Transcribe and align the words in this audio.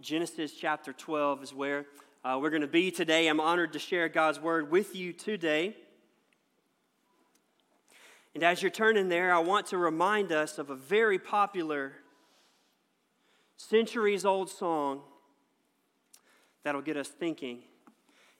Genesis 0.00 0.52
chapter 0.52 0.94
12 0.94 1.42
is 1.42 1.52
where 1.54 1.84
uh, 2.24 2.38
we're 2.40 2.48
going 2.48 2.62
to 2.62 2.66
be 2.66 2.90
today. 2.90 3.28
I'm 3.28 3.38
honored 3.38 3.74
to 3.74 3.78
share 3.78 4.08
God's 4.08 4.40
word 4.40 4.70
with 4.70 4.96
you 4.96 5.12
today. 5.12 5.76
And 8.34 8.42
as 8.42 8.62
you're 8.62 8.70
turning 8.70 9.10
there, 9.10 9.30
I 9.34 9.40
want 9.40 9.66
to 9.66 9.76
remind 9.76 10.32
us 10.32 10.56
of 10.56 10.70
a 10.70 10.74
very 10.74 11.18
popular, 11.18 11.92
centuries 13.58 14.24
old 14.24 14.48
song 14.48 15.02
that'll 16.64 16.80
get 16.80 16.96
us 16.96 17.08
thinking 17.08 17.58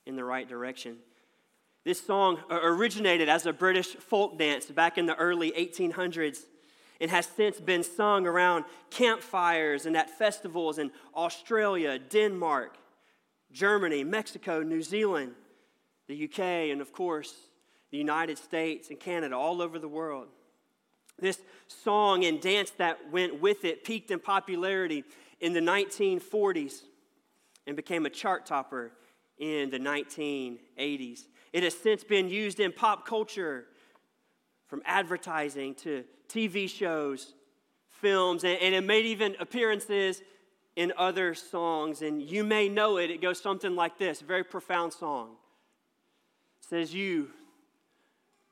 in 0.06 0.16
the 0.16 0.24
right 0.24 0.48
direction. 0.48 0.96
This 1.84 2.00
song 2.00 2.38
originated 2.50 3.28
as 3.28 3.44
a 3.44 3.52
British 3.52 3.88
folk 3.88 4.38
dance 4.38 4.64
back 4.64 4.96
in 4.96 5.04
the 5.04 5.16
early 5.16 5.52
1800s 5.52 6.44
and 7.00 7.10
has 7.10 7.26
since 7.26 7.60
been 7.60 7.82
sung 7.82 8.26
around 8.26 8.64
campfires 8.90 9.86
and 9.86 9.96
at 9.96 10.10
festivals 10.10 10.78
in 10.78 10.90
Australia, 11.14 11.98
Denmark, 11.98 12.76
Germany, 13.52 14.04
Mexico, 14.04 14.62
New 14.62 14.82
Zealand, 14.82 15.32
the 16.08 16.24
UK, 16.24 16.38
and 16.70 16.80
of 16.80 16.92
course, 16.92 17.34
the 17.90 17.98
United 17.98 18.38
States 18.38 18.90
and 18.90 19.00
Canada, 19.00 19.36
all 19.36 19.62
over 19.62 19.78
the 19.78 19.88
world. 19.88 20.28
This 21.18 21.40
song 21.68 22.24
and 22.24 22.40
dance 22.40 22.70
that 22.78 23.10
went 23.10 23.40
with 23.40 23.64
it 23.64 23.84
peaked 23.84 24.10
in 24.10 24.20
popularity 24.20 25.04
in 25.40 25.52
the 25.52 25.60
1940s 25.60 26.82
and 27.66 27.76
became 27.76 28.06
a 28.06 28.10
chart 28.10 28.46
topper 28.46 28.92
in 29.38 29.70
the 29.70 29.78
1980s. 29.78 31.22
It 31.52 31.62
has 31.62 31.76
since 31.76 32.04
been 32.04 32.28
used 32.28 32.60
in 32.60 32.72
pop 32.72 33.06
culture, 33.06 33.66
from 34.66 34.82
advertising 34.84 35.74
to 35.74 36.04
TV 36.30 36.68
shows, 36.68 37.34
films, 37.88 38.44
and, 38.44 38.58
and 38.60 38.74
it 38.74 38.82
made 38.82 39.04
even 39.04 39.34
appearances 39.40 40.22
in 40.76 40.92
other 40.96 41.34
songs. 41.34 42.02
And 42.02 42.22
you 42.22 42.44
may 42.44 42.68
know 42.68 42.98
it. 42.98 43.10
It 43.10 43.20
goes 43.20 43.40
something 43.40 43.74
like 43.74 43.98
this 43.98 44.20
very 44.20 44.44
profound 44.44 44.92
song. 44.92 45.30
It 46.60 46.68
says, 46.68 46.94
You 46.94 47.30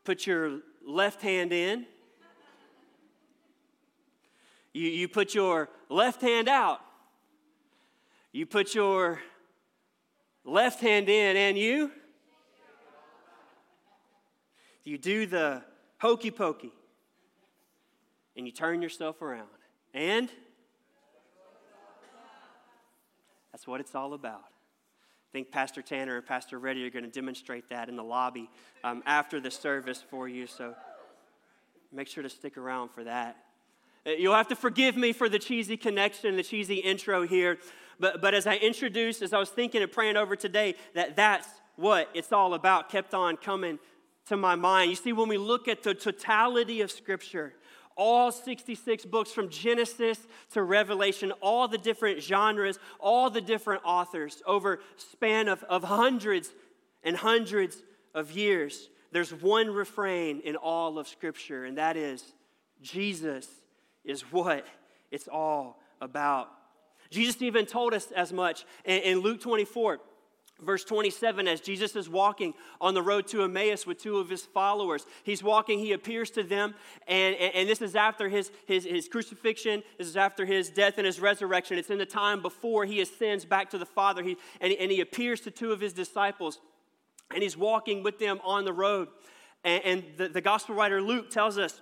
put 0.05 0.27
your 0.27 0.61
left 0.87 1.23
hand 1.23 1.53
in, 1.53 1.87
you, 4.73 4.89
you 4.89 5.09
put 5.09 5.35
your 5.35 5.69
left 5.89 6.21
hand 6.21 6.49
out, 6.49 6.81
you 8.33 8.47
put 8.47 8.75
your 8.75 9.21
left 10.45 10.81
hand 10.81 11.09
in, 11.09 11.37
and 11.37 11.57
you. 11.57 11.91
You 14.85 14.97
do 14.97 15.27
the 15.27 15.63
hokey 15.99 16.31
pokey 16.31 16.73
and 18.39 18.47
you 18.47 18.53
turn 18.53 18.81
yourself 18.81 19.21
around. 19.21 19.49
And 19.93 20.31
that's 23.53 23.67
what 23.67 23.81
it's 23.81 23.97
all 23.97 24.15
about. 24.15 24.45
I 24.45 25.31
think 25.33 25.51
Pastor 25.51 25.83
Tanner 25.83 26.17
and 26.17 26.25
Pastor 26.25 26.59
Reddy 26.59 26.87
are 26.87 26.91
going 26.91 27.05
to 27.05 27.11
demonstrate 27.11 27.69
that 27.69 27.89
in 27.89 27.97
the 27.97 28.05
lobby 28.05 28.49
um, 28.85 29.03
after 29.05 29.41
the 29.41 29.51
service 29.51 30.03
for 30.09 30.29
you. 30.29 30.47
So 30.47 30.75
make 31.93 32.07
sure 32.07 32.23
to 32.23 32.31
stick 32.31 32.57
around 32.57 32.91
for 32.91 33.05
that. 33.05 33.37
Uh, 34.07 34.11
you'll 34.11 34.35
have 34.35 34.49
to 34.49 34.57
forgive 34.57 34.97
me 34.97 35.13
for 35.13 35.29
the 35.29 35.39
cheesy 35.39 35.77
connection, 35.77 36.37
the 36.37 36.45
cheesy 36.45 36.77
intro 36.77 37.27
here. 37.27 37.59
But, 37.99 38.23
but 38.23 38.35
as 38.35 38.47
I 38.47 38.55
introduced, 38.55 39.21
as 39.21 39.33
I 39.33 39.39
was 39.39 39.51
thinking 39.51 39.83
and 39.83 39.91
praying 39.91 40.17
over 40.17 40.37
today, 40.37 40.77
that 40.95 41.17
that's 41.17 41.49
what 41.75 42.09
it's 42.15 42.33
all 42.33 42.55
about, 42.55 42.89
kept 42.89 43.15
on 43.15 43.37
coming 43.37 43.81
to 44.27 44.37
my 44.37 44.55
mind. 44.55 44.91
You 44.91 44.97
see, 44.97 45.13
when 45.13 45.29
we 45.29 45.39
look 45.39 45.67
at 45.67 45.83
the 45.83 45.95
totality 45.95 46.81
of 46.83 46.93
Scripture, 46.93 47.55
all 47.99 48.33
66 48.33 49.05
books 49.05 49.33
from 49.33 49.51
Genesis 49.51 50.27
to 50.53 50.63
Revelation, 50.63 51.33
all 51.43 51.69
the 51.69 51.77
different 51.77 52.23
genres, 52.23 52.79
all 52.99 53.29
the 53.29 53.41
different 53.43 53.83
authors 53.85 54.41
over 54.47 54.81
span 54.97 55.49
of, 55.49 55.63
of 55.65 55.83
hundreds 55.83 56.51
and 57.03 57.17
hundreds 57.17 57.83
of 58.15 58.31
years. 58.31 58.89
There's 59.11 59.35
one 59.35 59.71
refrain 59.71 60.41
in 60.41 60.57
all 60.57 60.99
of 60.99 61.09
Scripture, 61.09 61.65
and 61.65 61.77
that 61.77 61.97
is 61.97 62.25
Jesus 62.81 63.49
is 64.05 64.23
what 64.33 64.65
it's 65.11 65.29
all 65.29 65.81
about. 66.01 66.49
Jesus 67.11 67.43
even 67.43 67.67
told 67.67 67.95
us 67.95 68.13
as 68.13 68.33
much 68.33 68.65
in, 68.85 69.01
in 69.03 69.19
Luke 69.19 69.41
24. 69.41 69.99
Verse 70.61 70.83
27, 70.83 71.47
as 71.47 71.61
Jesus 71.61 71.95
is 71.95 72.09
walking 72.09 72.53
on 72.81 72.95
the 72.95 73.03
road 73.03 73.29
to 73.29 73.45
Emmaus 73.45 73.87
with 73.87 74.03
two 74.03 74.19
of 74.19 74.29
his 74.29 74.43
followers, 74.43 75.07
he's 75.23 75.41
walking, 75.41 75.79
he 75.79 75.93
appears 75.93 76.31
to 76.31 76.43
them, 76.43 76.75
and, 77.07 77.37
and, 77.37 77.55
and, 77.55 77.69
this 77.69 77.81
is 77.81 77.95
after 77.95 78.29
his, 78.29 78.51
his, 78.67 78.85
his 78.85 79.07
crucifixion, 79.07 79.85
this 79.99 80.09
is 80.09 80.17
after 80.17 80.45
his 80.45 80.69
death 80.69 80.95
and 80.97 81.07
his 81.07 81.21
resurrection. 81.21 81.79
It's 81.79 81.91
in 81.91 81.99
the 81.99 82.07
time 82.07 82.43
before 82.43 82.87
he 82.87 83.01
ascends 83.01 83.45
back 83.45 83.71
to 83.71 83.79
the 83.79 83.87
Father, 83.87 84.25
he, 84.25 84.37
and, 84.61 84.73
and 84.73 84.91
he 84.91 85.01
appears 85.01 85.41
to 85.43 85.53
two 85.53 85.71
of 85.71 85.81
his 85.81 85.93
disciples, 85.93 86.59
and 87.33 87.41
he's 87.41 87.57
walking 87.57 88.03
with 88.03 88.19
them 88.19 88.41
on 88.43 88.65
the 88.65 88.73
road. 88.73 89.07
And, 89.63 89.85
and 89.85 90.05
the, 90.17 90.29
the 90.29 90.41
gospel 90.41 90.75
writer 90.75 91.01
Luke 91.01 91.31
tells 91.31 91.57
us, 91.57 91.81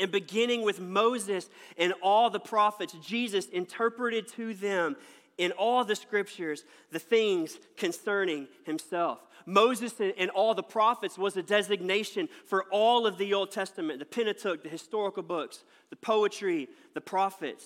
and 0.00 0.12
beginning 0.12 0.62
with 0.62 0.80
Moses 0.80 1.48
and 1.76 1.92
all 2.02 2.30
the 2.30 2.40
prophets, 2.40 2.94
Jesus 3.04 3.46
interpreted 3.46 4.28
to 4.28 4.54
them 4.54 4.96
in 5.38 5.52
all 5.52 5.84
the 5.84 5.96
scriptures 5.96 6.64
the 6.90 6.98
things 6.98 7.58
concerning 7.76 8.48
himself. 8.64 9.18
Moses 9.46 9.94
and 10.00 10.30
all 10.30 10.54
the 10.54 10.62
prophets 10.62 11.16
was 11.16 11.36
a 11.36 11.42
designation 11.42 12.28
for 12.46 12.64
all 12.70 13.06
of 13.06 13.16
the 13.16 13.32
Old 13.32 13.52
Testament, 13.52 14.00
the 14.00 14.04
Pentateuch, 14.04 14.62
the 14.62 14.68
historical 14.68 15.22
books, 15.22 15.64
the 15.90 15.96
poetry, 15.96 16.68
the 16.94 17.00
prophets, 17.00 17.64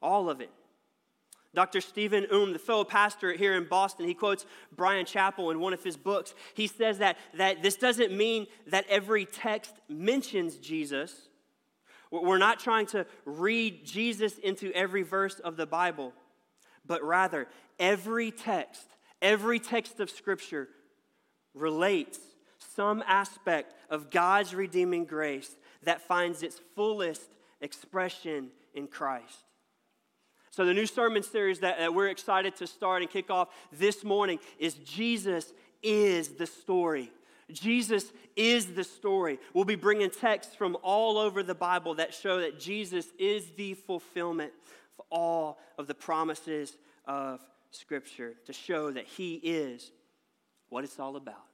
all 0.00 0.30
of 0.30 0.40
it. 0.40 0.50
Dr. 1.52 1.80
Stephen 1.80 2.26
Oom, 2.32 2.52
the 2.52 2.58
fellow 2.58 2.84
pastor 2.84 3.32
here 3.32 3.56
in 3.56 3.64
Boston, 3.64 4.06
he 4.06 4.14
quotes 4.14 4.44
Brian 4.76 5.06
Chapell 5.06 5.50
in 5.50 5.58
one 5.58 5.72
of 5.72 5.82
his 5.82 5.96
books. 5.96 6.34
He 6.54 6.66
says 6.66 6.98
that, 6.98 7.16
that 7.34 7.62
this 7.62 7.76
doesn't 7.76 8.12
mean 8.12 8.46
that 8.66 8.84
every 8.88 9.24
text 9.24 9.74
mentions 9.88 10.56
Jesus. 10.58 11.28
We're 12.10 12.38
not 12.38 12.60
trying 12.60 12.86
to 12.88 13.06
read 13.24 13.84
Jesus 13.84 14.36
into 14.38 14.70
every 14.72 15.02
verse 15.02 15.40
of 15.40 15.56
the 15.56 15.66
Bible 15.66 16.12
but 16.86 17.02
rather 17.02 17.48
every 17.78 18.30
text, 18.30 18.86
every 19.20 19.58
text 19.58 20.00
of 20.00 20.10
Scripture 20.10 20.68
relates 21.54 22.18
some 22.74 23.02
aspect 23.06 23.74
of 23.90 24.10
God's 24.10 24.54
redeeming 24.54 25.04
grace 25.04 25.56
that 25.82 26.02
finds 26.02 26.42
its 26.42 26.60
fullest 26.74 27.30
expression 27.60 28.50
in 28.74 28.86
Christ. 28.86 29.44
So, 30.50 30.64
the 30.64 30.74
new 30.74 30.86
sermon 30.86 31.22
series 31.22 31.60
that, 31.60 31.78
that, 31.78 31.92
we're 31.92 32.08
excited 32.08 32.56
to 32.56 32.66
start 32.66 33.02
and 33.02 33.10
kick 33.10 33.30
off 33.30 33.48
this 33.72 34.04
morning 34.04 34.38
is 34.58 34.74
Jesus 34.74 35.52
is 35.82 36.30
the 36.30 36.46
story. 36.46 37.12
Jesus 37.52 38.12
is 38.34 38.74
the 38.74 38.82
story. 38.82 39.38
We'll 39.54 39.64
be 39.64 39.76
bringing 39.76 40.10
texts 40.10 40.54
from 40.54 40.76
all 40.82 41.18
over 41.18 41.42
the 41.42 41.54
Bible 41.54 41.94
that 41.96 42.12
show 42.12 42.40
that 42.40 42.58
Jesus 42.58 43.06
is 43.18 43.50
the 43.56 43.74
fulfillment 43.74 44.52
all 45.10 45.58
of 45.78 45.86
the 45.86 45.94
promises 45.94 46.76
of 47.04 47.40
Scripture 47.70 48.34
to 48.46 48.52
show 48.52 48.90
that 48.90 49.06
He 49.06 49.34
is 49.34 49.90
what 50.68 50.84
it's 50.84 50.98
all 50.98 51.16
about. 51.16 51.44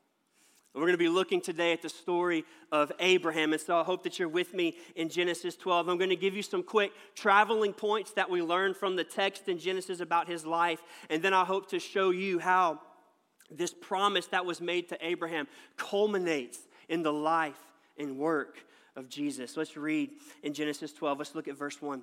We're 0.75 0.83
going 0.83 0.93
to 0.93 0.99
be 0.99 1.09
looking 1.11 1.43
today 1.43 1.75
at 1.75 1.83
the 1.83 1.91
story 1.91 2.45
of 2.71 2.91
Abraham. 2.99 3.53
And 3.53 3.61
so 3.61 3.77
I 3.77 3.83
hope 3.83 4.05
that 4.05 4.19
you're 4.19 4.29
with 4.29 4.55
me 4.55 4.77
in 4.97 5.11
Genesis 5.11 5.55
12. 5.55 5.87
I'm 5.87 5.99
going 5.99 6.09
to 6.09 6.17
give 6.17 6.35
you 6.35 6.43
some 6.43 6.63
quick 6.63 6.93
traveling 7.15 7.75
points 7.75 8.13
that 8.13 8.31
we 8.31 8.41
learned 8.41 8.77
from 8.77 8.97
the 8.97 9.05
text 9.05 9.49
in 9.49 9.59
Genesis 9.59 10.01
about 10.01 10.29
his 10.29 10.47
life. 10.47 10.81
And 11.11 11.23
then 11.23 11.35
I 11.35 11.45
hope 11.45 11.69
to 11.71 11.79
show 11.79 12.09
you 12.09 12.39
how 12.39 12.81
this 13.51 13.75
promise 13.75 14.27
that 14.29 14.47
was 14.47 14.63
made 14.63 14.89
to 14.89 15.07
Abraham 15.07 15.47
culminates 15.77 16.59
in 16.89 17.03
the 17.03 17.13
life 17.13 17.61
and 17.99 18.17
work 18.17 18.65
of 18.97 19.11
Jesus. 19.11 19.59
Let's 19.59 19.77
read 19.77 20.11
in 20.43 20.55
Genesis 20.55 20.95
12. 20.95 21.19
Let's 21.19 21.35
look 21.35 21.49
at 21.49 21.59
verse 21.59 21.83
1. 21.83 22.03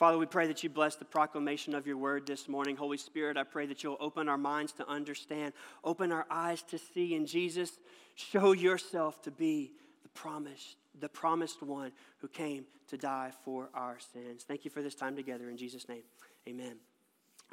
Father, 0.00 0.16
we 0.16 0.24
pray 0.24 0.46
that 0.46 0.62
you 0.62 0.70
bless 0.70 0.96
the 0.96 1.04
proclamation 1.04 1.74
of 1.74 1.86
your 1.86 1.98
word 1.98 2.26
this 2.26 2.48
morning. 2.48 2.74
Holy 2.74 2.96
Spirit, 2.96 3.36
I 3.36 3.42
pray 3.42 3.66
that 3.66 3.82
you'll 3.82 3.98
open 4.00 4.30
our 4.30 4.38
minds 4.38 4.72
to 4.72 4.88
understand, 4.88 5.52
open 5.84 6.10
our 6.10 6.24
eyes 6.30 6.62
to 6.70 6.78
see. 6.78 7.14
And 7.14 7.28
Jesus, 7.28 7.72
show 8.14 8.52
yourself 8.52 9.20
to 9.24 9.30
be 9.30 9.72
the 10.02 10.08
promised 10.08 10.76
the 10.98 11.08
promised 11.08 11.62
one 11.62 11.92
who 12.18 12.28
came 12.28 12.64
to 12.88 12.96
die 12.96 13.30
for 13.44 13.68
our 13.74 13.98
sins. 14.12 14.42
Thank 14.42 14.64
you 14.64 14.70
for 14.70 14.82
this 14.82 14.94
time 14.94 15.16
together 15.16 15.50
in 15.50 15.56
Jesus' 15.58 15.86
name. 15.86 16.02
Amen. 16.48 16.76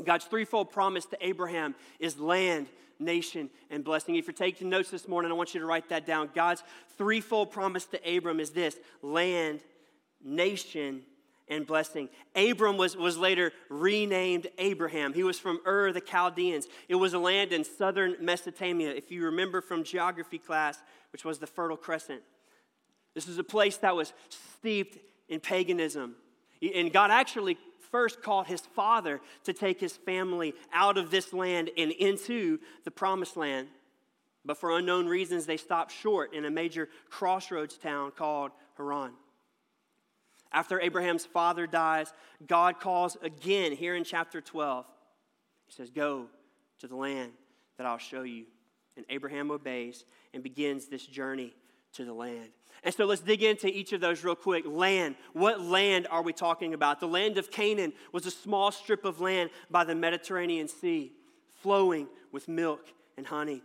God's 0.04 0.26
threefold 0.26 0.72
promise 0.72 1.06
to 1.08 1.18
Abraham 1.26 1.76
is 2.00 2.18
land, 2.18 2.68
nation, 2.98 3.50
and 3.70 3.84
blessing. 3.84 4.16
If 4.16 4.26
you're 4.26 4.34
taking 4.34 4.70
notes 4.70 4.90
this 4.90 5.08
morning, 5.08 5.32
I 5.32 5.36
want 5.36 5.54
you 5.54 5.60
to 5.60 5.66
write 5.66 5.90
that 5.90 6.06
down. 6.06 6.30
God's 6.34 6.64
threefold 6.98 7.52
promise 7.52 7.86
to 7.88 8.18
Abram 8.18 8.40
is 8.40 8.52
this 8.52 8.78
land, 9.02 9.60
nation, 10.24 11.04
and 11.50 11.66
blessing. 11.66 12.10
Abram 12.36 12.78
was, 12.78 12.98
was 12.98 13.18
later 13.18 13.52
renamed 13.70 14.48
Abraham. 14.58 15.14
He 15.14 15.24
was 15.24 15.40
from 15.40 15.60
Ur 15.66 15.92
the 15.92 16.02
Chaldeans. 16.02 16.68
It 16.90 16.96
was 16.96 17.14
a 17.14 17.20
land 17.20 17.54
in 17.54 17.64
southern 17.64 18.16
Mesopotamia, 18.20 18.90
if 18.92 19.12
you 19.12 19.24
remember 19.26 19.62
from 19.62 19.84
geography 19.84 20.38
class, 20.38 20.82
which 21.12 21.24
was 21.24 21.40
the 21.40 21.48
Fertile 21.48 21.78
Crescent. 21.78 22.22
This 23.14 23.28
was 23.28 23.38
a 23.38 23.44
place 23.44 23.78
that 23.78 23.96
was 23.96 24.14
steeped 24.30 24.98
in 25.30 25.40
paganism. 25.40 26.16
And 26.76 26.92
God 26.92 27.12
actually 27.12 27.58
first 27.92 28.22
called 28.22 28.48
his 28.48 28.62
father 28.62 29.22
to 29.46 29.54
take 29.54 29.80
his 29.80 29.96
family 29.96 30.54
out 30.74 30.98
of 30.98 31.10
this 31.12 31.34
land 31.34 31.70
and 31.78 31.92
into 31.92 32.60
the 32.84 32.92
promised 32.92 33.38
land. 33.38 33.68
But 34.46 34.58
for 34.58 34.78
unknown 34.78 35.08
reasons, 35.08 35.46
they 35.46 35.58
stopped 35.58 35.92
short 35.92 36.34
in 36.34 36.46
a 36.46 36.50
major 36.50 36.90
crossroads 37.10 37.78
town 37.78 38.12
called 38.12 38.52
Haran. 38.78 39.12
After 40.52 40.80
Abraham's 40.80 41.26
father 41.26 41.68
dies, 41.68 42.14
God 42.46 42.80
calls 42.80 43.18
again 43.22 43.74
here 43.74 43.96
in 43.96 44.04
chapter 44.04 44.42
12. 44.42 44.86
He 45.68 45.74
says, 45.74 45.90
Go 45.90 46.28
to 46.80 46.88
the 46.88 46.96
land 46.96 47.32
that 47.78 47.86
I'll 47.86 47.98
show 47.98 48.24
you. 48.24 48.46
And 48.96 49.06
Abraham 49.10 49.52
obeys 49.52 50.06
and 50.34 50.42
begins 50.42 50.88
this 50.88 51.06
journey 51.06 51.54
to 51.94 52.06
the 52.06 52.14
land. 52.14 52.50
And 52.84 52.94
so 52.94 53.06
let's 53.06 53.22
dig 53.22 53.44
into 53.44 53.68
each 53.68 53.94
of 53.94 54.02
those 54.02 54.24
real 54.24 54.36
quick. 54.36 54.66
Land. 54.68 55.16
What 55.34 55.62
land 55.62 56.08
are 56.10 56.22
we 56.22 56.34
talking 56.34 56.74
about? 56.74 57.00
The 57.00 57.08
land 57.08 57.38
of 57.38 57.52
Canaan 57.52 57.94
was 58.12 58.26
a 58.26 58.32
small 58.32 58.72
strip 58.72 59.06
of 59.06 59.20
land 59.20 59.50
by 59.70 59.84
the 59.84 59.96
Mediterranean 59.96 60.68
Sea, 60.68 61.12
flowing 61.62 62.08
with 62.32 62.48
milk 62.48 62.88
and 63.18 63.26
honey. 63.26 63.62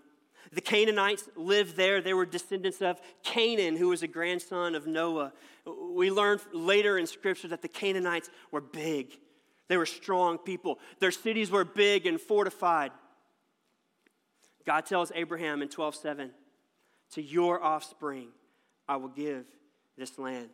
The 0.53 0.61
Canaanites 0.61 1.29
lived 1.37 1.77
there. 1.77 2.01
They 2.01 2.15
were 2.15 2.27
descendants 2.27 2.83
of 2.83 3.01
Canaan, 3.23 3.77
who 3.77 3.89
was 3.89 4.03
a 4.03 4.09
grandson 4.09 4.75
of 4.75 4.87
Noah. 4.87 5.33
We 5.65 6.11
learn 6.11 6.41
later 6.53 6.99
in 6.99 7.07
Scripture 7.07 7.49
that 7.49 7.63
the 7.63 7.69
Canaanites 7.69 8.31
were 8.51 8.61
big, 8.61 9.19
they 9.69 9.77
were 9.77 9.87
strong 9.87 10.39
people. 10.39 10.79
Their 10.99 11.13
cities 11.13 11.51
were 11.51 11.65
big 11.65 12.07
and 12.07 12.21
fortified. 12.21 12.91
God 14.67 14.87
tells 14.87 15.11
Abraham 15.15 15.63
in 15.63 15.69
12 15.69 15.95
7, 15.95 16.31
to 17.13 17.23
your 17.23 17.63
offspring 17.63 18.29
I 18.89 18.97
will 18.97 19.09
give 19.09 19.45
this 19.97 20.19
land. 20.19 20.51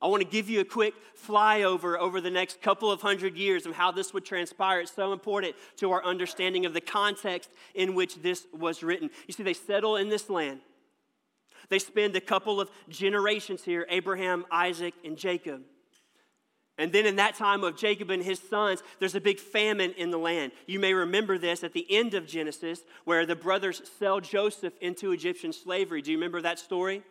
I 0.00 0.06
want 0.06 0.22
to 0.22 0.28
give 0.28 0.48
you 0.48 0.60
a 0.60 0.64
quick 0.64 0.94
flyover 1.26 1.98
over 1.98 2.20
the 2.20 2.30
next 2.30 2.62
couple 2.62 2.92
of 2.92 3.02
hundred 3.02 3.36
years 3.36 3.66
of 3.66 3.74
how 3.74 3.90
this 3.90 4.14
would 4.14 4.24
transpire. 4.24 4.80
It's 4.80 4.94
so 4.94 5.12
important 5.12 5.56
to 5.78 5.90
our 5.90 6.04
understanding 6.04 6.66
of 6.66 6.72
the 6.72 6.80
context 6.80 7.50
in 7.74 7.94
which 7.94 8.22
this 8.22 8.46
was 8.56 8.84
written. 8.84 9.10
You 9.26 9.34
see, 9.34 9.42
they 9.42 9.54
settle 9.54 9.96
in 9.96 10.08
this 10.08 10.30
land. 10.30 10.60
They 11.70 11.78
spend 11.78 12.16
a 12.16 12.20
couple 12.20 12.60
of 12.60 12.70
generations 12.88 13.62
here 13.62 13.86
Abraham, 13.90 14.44
Isaac, 14.50 14.94
and 15.04 15.16
Jacob. 15.16 15.62
And 16.78 16.92
then 16.92 17.06
in 17.06 17.16
that 17.16 17.34
time 17.34 17.64
of 17.64 17.76
Jacob 17.76 18.08
and 18.10 18.22
his 18.22 18.38
sons, 18.38 18.82
there's 19.00 19.16
a 19.16 19.20
big 19.20 19.40
famine 19.40 19.92
in 19.98 20.10
the 20.10 20.18
land. 20.18 20.52
You 20.66 20.78
may 20.78 20.94
remember 20.94 21.36
this 21.36 21.64
at 21.64 21.72
the 21.72 21.84
end 21.90 22.14
of 22.14 22.26
Genesis, 22.26 22.82
where 23.04 23.26
the 23.26 23.34
brothers 23.34 23.82
sell 23.98 24.20
Joseph 24.20 24.74
into 24.80 25.10
Egyptian 25.10 25.52
slavery. 25.52 26.02
Do 26.02 26.12
you 26.12 26.16
remember 26.16 26.40
that 26.42 26.60
story? 26.60 27.02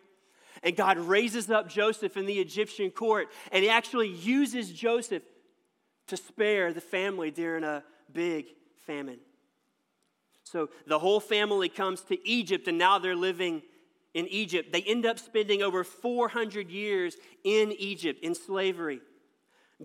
And 0.62 0.74
God 0.74 0.98
raises 0.98 1.50
up 1.50 1.68
Joseph 1.68 2.16
in 2.16 2.24
the 2.24 2.40
Egyptian 2.40 2.90
court, 2.90 3.28
and 3.52 3.62
he 3.62 3.68
actually 3.68 4.08
uses 4.08 4.72
Joseph 4.72 5.22
to 6.06 6.16
spare 6.16 6.72
the 6.72 6.80
family 6.80 7.30
during 7.30 7.62
a 7.62 7.84
big 8.10 8.46
famine. 8.86 9.20
So 10.44 10.70
the 10.86 10.98
whole 10.98 11.20
family 11.20 11.68
comes 11.68 12.00
to 12.04 12.26
Egypt, 12.26 12.68
and 12.68 12.78
now 12.78 12.98
they're 12.98 13.14
living 13.14 13.60
in 14.14 14.26
Egypt. 14.28 14.72
They 14.72 14.82
end 14.82 15.06
up 15.06 15.18
spending 15.18 15.62
over 15.62 15.84
400 15.84 16.70
years 16.70 17.16
in 17.44 17.72
Egypt 17.72 18.20
in 18.22 18.34
slavery. 18.34 19.00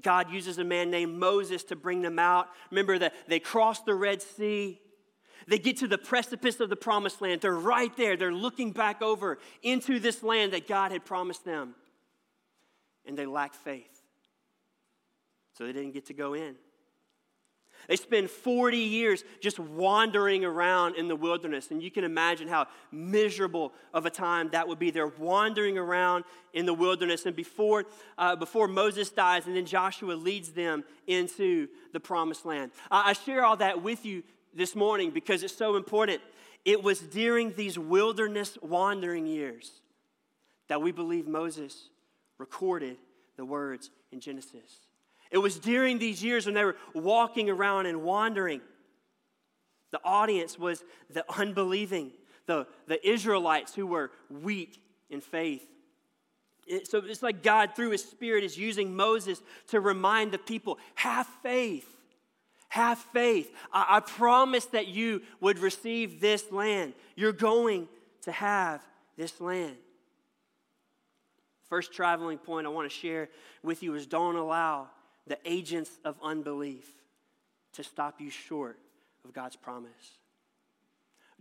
God 0.01 0.31
uses 0.31 0.57
a 0.57 0.63
man 0.63 0.89
named 0.89 1.17
Moses 1.17 1.63
to 1.65 1.75
bring 1.75 2.01
them 2.01 2.17
out. 2.17 2.47
Remember 2.71 2.97
that 2.97 3.13
they 3.27 3.39
cross 3.39 3.81
the 3.81 3.93
Red 3.93 4.21
Sea. 4.21 4.79
They 5.47 5.59
get 5.59 5.77
to 5.77 5.87
the 5.87 5.97
precipice 5.97 6.59
of 6.59 6.69
the 6.69 6.75
promised 6.75 7.21
land. 7.21 7.41
They're 7.41 7.53
right 7.53 7.95
there. 7.97 8.17
They're 8.17 8.33
looking 8.33 8.71
back 8.71 9.01
over 9.01 9.37
into 9.61 9.99
this 9.99 10.23
land 10.23 10.53
that 10.53 10.67
God 10.67 10.91
had 10.91 11.05
promised 11.05 11.45
them. 11.45 11.75
And 13.05 13.17
they 13.17 13.25
lack 13.25 13.53
faith. 13.53 14.01
So 15.57 15.65
they 15.65 15.73
didn't 15.73 15.93
get 15.93 16.07
to 16.07 16.13
go 16.13 16.33
in. 16.33 16.55
They 17.87 17.95
spend 17.95 18.29
40 18.29 18.77
years 18.77 19.23
just 19.41 19.59
wandering 19.59 20.45
around 20.45 20.95
in 20.95 21.07
the 21.07 21.15
wilderness. 21.15 21.71
And 21.71 21.81
you 21.81 21.91
can 21.91 22.03
imagine 22.03 22.47
how 22.47 22.67
miserable 22.91 23.73
of 23.93 24.05
a 24.05 24.09
time 24.09 24.49
that 24.51 24.67
would 24.67 24.79
be. 24.79 24.91
They're 24.91 25.07
wandering 25.07 25.77
around 25.77 26.23
in 26.53 26.65
the 26.65 26.73
wilderness. 26.73 27.25
And 27.25 27.35
before, 27.35 27.85
uh, 28.17 28.35
before 28.35 28.67
Moses 28.67 29.09
dies, 29.09 29.45
and 29.47 29.55
then 29.55 29.65
Joshua 29.65 30.13
leads 30.13 30.51
them 30.51 30.83
into 31.07 31.67
the 31.91 31.99
promised 31.99 32.45
land. 32.45 32.71
I 32.89 33.13
share 33.13 33.43
all 33.43 33.57
that 33.57 33.81
with 33.81 34.05
you 34.05 34.23
this 34.53 34.75
morning 34.75 35.11
because 35.11 35.43
it's 35.43 35.55
so 35.55 35.75
important. 35.75 36.21
It 36.65 36.81
was 36.81 36.99
during 36.99 37.53
these 37.53 37.77
wilderness 37.77 38.57
wandering 38.61 39.27
years 39.27 39.81
that 40.67 40.81
we 40.81 40.91
believe 40.91 41.27
Moses 41.27 41.89
recorded 42.37 42.97
the 43.35 43.45
words 43.45 43.89
in 44.11 44.19
Genesis. 44.19 44.79
It 45.33 45.39
was 45.39 45.57
during 45.57 45.97
these 45.97 46.23
years 46.23 46.45
when 46.45 46.53
they 46.53 46.63
were 46.63 46.77
walking 46.93 47.49
around 47.49 47.87
and 47.87 48.03
wandering. 48.03 48.61
The 49.91 49.99
audience 50.05 50.59
was 50.59 50.83
the 51.09 51.25
unbelieving, 51.37 52.11
the, 52.45 52.67
the 52.87 53.05
Israelites 53.05 53.73
who 53.73 53.87
were 53.87 54.11
weak 54.29 54.79
in 55.09 55.21
faith. 55.21 55.67
It, 56.67 56.87
so 56.87 57.01
it's 57.03 57.23
like 57.23 57.41
God, 57.41 57.71
through 57.75 57.89
His 57.89 58.05
Spirit, 58.05 58.43
is 58.43 58.59
using 58.59 58.95
Moses 58.95 59.41
to 59.69 59.79
remind 59.79 60.31
the 60.31 60.37
people 60.37 60.77
have 60.93 61.25
faith. 61.41 61.89
Have 62.69 62.99
faith. 62.99 63.51
I, 63.71 63.97
I 63.97 63.99
promise 64.01 64.65
that 64.67 64.87
you 64.87 65.23
would 65.41 65.57
receive 65.57 66.21
this 66.21 66.51
land. 66.51 66.93
You're 67.15 67.33
going 67.33 67.87
to 68.21 68.31
have 68.31 68.83
this 69.17 69.41
land. 69.41 69.77
First 71.69 71.91
traveling 71.91 72.37
point 72.37 72.67
I 72.67 72.69
want 72.69 72.89
to 72.89 72.95
share 72.95 73.29
with 73.63 73.81
you 73.81 73.95
is 73.95 74.05
don't 74.05 74.35
allow 74.35 74.89
the 75.27 75.37
agents 75.45 75.91
of 76.03 76.15
unbelief 76.21 76.87
to 77.73 77.83
stop 77.83 78.19
you 78.19 78.29
short 78.29 78.77
of 79.25 79.33
God's 79.33 79.55
promise. 79.55 80.17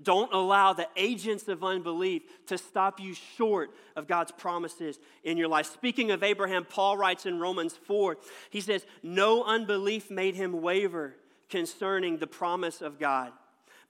Don't 0.03 0.33
allow 0.33 0.73
the 0.73 0.89
agents 0.97 1.49
of 1.49 1.62
unbelief 1.62 2.23
to 2.47 2.59
stop 2.59 2.99
you 2.99 3.15
short 3.15 3.71
of 3.95 4.09
God's 4.09 4.33
promises 4.33 4.99
in 5.23 5.37
your 5.37 5.49
life. 5.49 5.67
Speaking 5.67 6.11
of 6.11 6.23
Abraham, 6.23 6.65
Paul 6.65 6.97
writes 6.97 7.27
in 7.27 7.39
Romans 7.39 7.79
4, 7.87 8.17
he 8.51 8.61
says, 8.61 8.85
No 9.03 9.45
unbelief 9.45 10.11
made 10.11 10.35
him 10.35 10.62
waver 10.62 11.15
concerning 11.51 12.19
the 12.19 12.27
promise 12.27 12.81
of 12.81 12.99
God, 12.99 13.33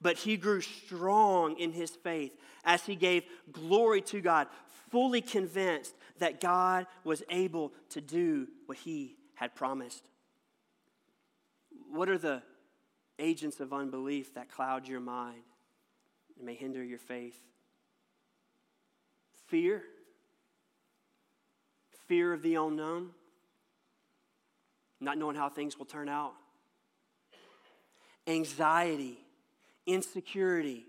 but 0.01 0.17
he 0.17 0.37
grew 0.37 0.61
strong 0.61 1.57
in 1.57 1.71
his 1.71 1.91
faith 1.91 2.33
as 2.65 2.85
he 2.85 2.95
gave 2.95 3.23
glory 3.51 4.01
to 4.01 4.21
God, 4.21 4.47
fully 4.91 5.21
convinced 5.21 5.95
that 6.19 6.41
God 6.41 6.85
was 7.03 7.23
able 7.29 7.71
to 7.89 8.01
do 8.01 8.47
what 8.65 8.77
he 8.77 9.15
had 9.35 9.55
promised. 9.55 10.03
What 11.91 12.09
are 12.09 12.17
the 12.17 12.41
agents 13.19 13.59
of 13.59 13.73
unbelief 13.73 14.33
that 14.35 14.49
cloud 14.49 14.87
your 14.87 14.99
mind 14.99 15.43
and 16.37 16.45
may 16.45 16.55
hinder 16.55 16.83
your 16.83 16.99
faith? 16.99 17.39
Fear, 19.47 19.83
fear 22.07 22.33
of 22.33 22.41
the 22.41 22.55
unknown, 22.55 23.11
not 24.99 25.17
knowing 25.17 25.35
how 25.35 25.49
things 25.49 25.77
will 25.77 25.85
turn 25.85 26.09
out, 26.09 26.33
anxiety, 28.25 29.19
insecurity. 29.85 30.85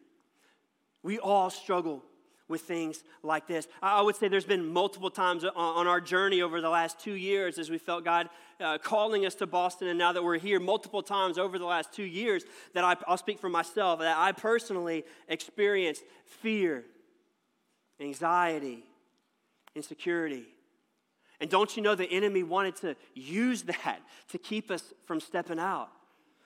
We 1.02 1.18
all 1.18 1.50
struggle 1.50 2.02
with 2.48 2.62
things 2.62 3.02
like 3.22 3.46
this. 3.46 3.66
I 3.82 4.02
would 4.02 4.16
say 4.16 4.28
there's 4.28 4.44
been 4.44 4.66
multiple 4.66 5.10
times 5.10 5.44
on 5.44 5.86
our 5.86 6.00
journey 6.00 6.42
over 6.42 6.60
the 6.60 6.68
last 6.68 6.98
two 6.98 7.14
years 7.14 7.58
as 7.58 7.70
we 7.70 7.78
felt 7.78 8.04
God 8.04 8.28
uh, 8.60 8.78
calling 8.78 9.24
us 9.24 9.34
to 9.36 9.46
Boston, 9.46 9.88
and 9.88 9.98
now 9.98 10.12
that 10.12 10.22
we're 10.22 10.38
here, 10.38 10.60
multiple 10.60 11.02
times 11.02 11.38
over 11.38 11.58
the 11.58 11.64
last 11.64 11.92
two 11.92 12.04
years 12.04 12.44
that 12.74 12.84
I'll 13.06 13.16
speak 13.16 13.38
for 13.38 13.48
myself, 13.48 14.00
that 14.00 14.16
I 14.16 14.32
personally 14.32 15.04
experienced 15.28 16.02
fear, 16.26 16.84
anxiety, 18.00 18.84
insecurity. 19.74 20.44
And 21.40 21.50
don't 21.50 21.76
you 21.76 21.82
know 21.82 21.94
the 21.94 22.10
enemy 22.10 22.42
wanted 22.42 22.76
to 22.76 22.96
use 23.14 23.62
that 23.62 24.00
to 24.28 24.38
keep 24.38 24.70
us 24.70 24.92
from 25.06 25.20
stepping 25.20 25.58
out? 25.58 25.88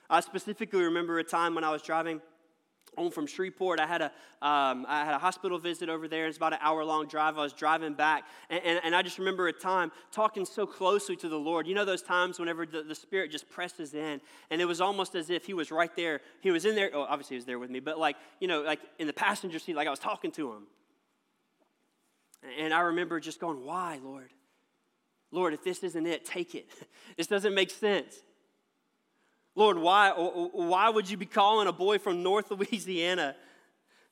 I 0.09 0.21
specifically 0.21 0.83
remember 0.83 1.19
a 1.19 1.25
time 1.25 1.55
when 1.55 1.65
I 1.65 1.71
was 1.71 1.83
driving 1.83 2.23
home 2.99 3.11
from 3.11 3.27
Shreveport. 3.27 3.79
I 3.81 3.87
had 3.87 4.03
a, 4.03 4.07
um, 4.43 4.85
I 4.89 5.05
had 5.05 5.15
a 5.15 5.19
hospital 5.19 5.59
visit 5.59 5.89
over 5.89 6.09
there. 6.09 6.27
It's 6.27 6.37
about 6.37 6.53
an 6.53 6.59
hour 6.61 6.85
long 6.85 7.07
drive. 7.07 7.39
I 7.39 7.43
was 7.43 7.53
driving 7.53 7.95
back, 7.95 8.25
and, 8.51 8.61
and, 8.65 8.81
and, 8.85 8.95
I 8.95 9.03
just 9.03 9.19
remember 9.19 9.49
a 9.49 9.53
time 9.53 9.93
talking 10.11 10.45
so 10.45 10.67
closely 10.67 11.17
to 11.17 11.29
the 11.29 11.37
Lord. 11.37 11.67
You 11.67 11.75
know 11.75 11.85
those 11.85 12.03
times 12.03 12.39
whenever 12.39 12.67
the, 12.67 12.83
the 12.83 12.95
Spirit 12.95 13.31
just 13.31 13.49
presses 13.49 13.95
in, 13.95 14.21
and 14.51 14.61
it 14.61 14.65
was 14.65 14.81
almost 14.81 15.15
as 15.15 15.31
if 15.31 15.47
He 15.47 15.55
was 15.55 15.71
right 15.71 15.95
there. 15.95 16.21
He 16.41 16.51
was 16.51 16.65
in 16.65 16.75
there. 16.75 16.91
Oh, 16.93 17.03
obviously 17.03 17.35
He 17.35 17.39
was 17.39 17.47
there 17.47 17.59
with 17.59 17.71
me, 17.71 17.81
but 17.81 17.99
like 17.99 18.17
you 18.41 18.49
know, 18.49 18.63
like 18.63 18.81
in 18.99 19.07
the 19.07 19.13
passenger 19.13 19.59
seat, 19.59 19.77
like 19.77 19.87
I 19.87 19.91
was 19.91 20.01
talking 20.01 20.33
to 20.33 20.53
Him. 20.53 20.67
And 22.59 22.75
I 22.75 22.81
remember 22.81 23.21
just 23.21 23.41
going, 23.41 23.65
"Why, 23.65 24.01
Lord? 24.03 24.33
Lord, 25.31 25.55
if 25.55 25.63
this 25.63 25.85
isn't 25.85 26.07
it, 26.07 26.25
take 26.25 26.55
it. 26.55 26.69
this 27.17 27.29
doesn't 27.29 27.55
make 27.55 27.71
sense." 27.71 28.15
Lord, 29.59 29.77
why, 29.77 30.11
why 30.13 30.89
would 30.89 31.11
you 31.11 31.17
be 31.17 31.27
calling 31.27 31.67
a 31.67 31.73
boy 31.73 31.99
from 31.99 32.23
North 32.23 32.49
Louisiana 32.53 33.35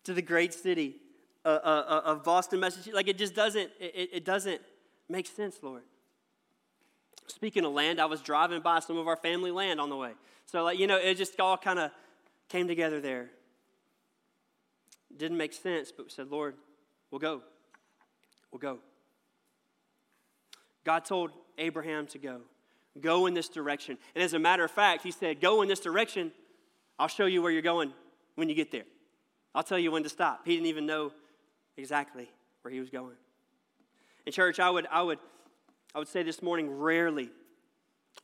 to 0.03 0.13
the 0.13 0.21
great 0.21 0.53
city 0.53 0.97
uh, 1.45 1.49
uh, 1.49 1.85
uh, 1.89 2.11
of 2.11 2.25
Boston, 2.25 2.59
Massachusetts? 2.59 2.97
Like 2.97 3.07
it 3.07 3.17
just 3.17 3.37
doesn't, 3.37 3.71
it, 3.79 4.11
it 4.13 4.25
doesn't 4.25 4.61
make 5.09 5.29
sense, 5.29 5.59
Lord. 5.63 5.85
Speaking 7.29 7.65
of 7.65 7.73
land, 7.73 8.01
I 8.01 8.07
was 8.07 8.21
driving 8.23 8.61
by 8.61 8.81
some 8.81 8.97
of 8.99 9.07
our 9.07 9.15
family 9.15 9.53
land 9.53 9.81
on 9.81 9.89
the 9.89 9.95
way. 9.95 10.15
So, 10.47 10.65
like, 10.65 10.81
you 10.81 10.89
know, 10.89 10.97
it 10.97 11.15
just 11.15 11.39
all 11.39 11.57
kind 11.57 11.79
of 11.79 11.93
came 12.49 12.67
together 12.67 13.01
there. 13.01 13.31
Didn't 15.17 15.37
make 15.37 15.53
sense, 15.53 15.93
but 15.97 16.07
we 16.07 16.11
said, 16.11 16.29
Lord, 16.29 16.57
we'll 17.13 17.21
go. 17.21 17.41
We'll 18.51 18.59
go. 18.59 18.79
God 20.83 21.05
told 21.05 21.31
Abraham 21.57 22.09
to 22.09 22.19
go. 22.19 22.41
Go 23.01 23.27
in 23.27 23.35
this 23.35 23.49
direction. 23.49 23.99
And 24.15 24.25
as 24.25 24.33
a 24.33 24.39
matter 24.39 24.65
of 24.65 24.71
fact, 24.71 25.03
he 25.03 25.11
said, 25.11 25.41
Go 25.41 25.63
in 25.63 25.69
this 25.69 25.81
direction. 25.81 26.33
I'll 26.99 27.09
show 27.09 27.27
you 27.27 27.43
where 27.43 27.53
you're 27.53 27.63
going 27.63 27.93
when 28.37 28.49
you 28.49 28.55
get 28.55 28.71
there. 28.71 28.85
I'll 29.55 29.63
tell 29.63 29.79
you 29.79 29.91
when 29.91 30.03
to 30.03 30.09
stop. 30.09 30.43
He 30.45 30.55
didn't 30.55 30.67
even 30.67 30.87
know 30.87 31.13
exactly 31.77 32.31
where 32.63 32.73
he 32.73 32.81
was 32.81 32.91
going. 32.91 33.17
In 34.25 34.33
church, 34.33 34.59
I 34.59 34.71
would, 34.71 34.87
I 34.91 35.03
would, 35.03 35.19
I 35.95 35.99
would 35.99 36.09
say 36.09 36.23
this 36.23 36.43
morning, 36.43 36.79
rarely, 36.79 37.31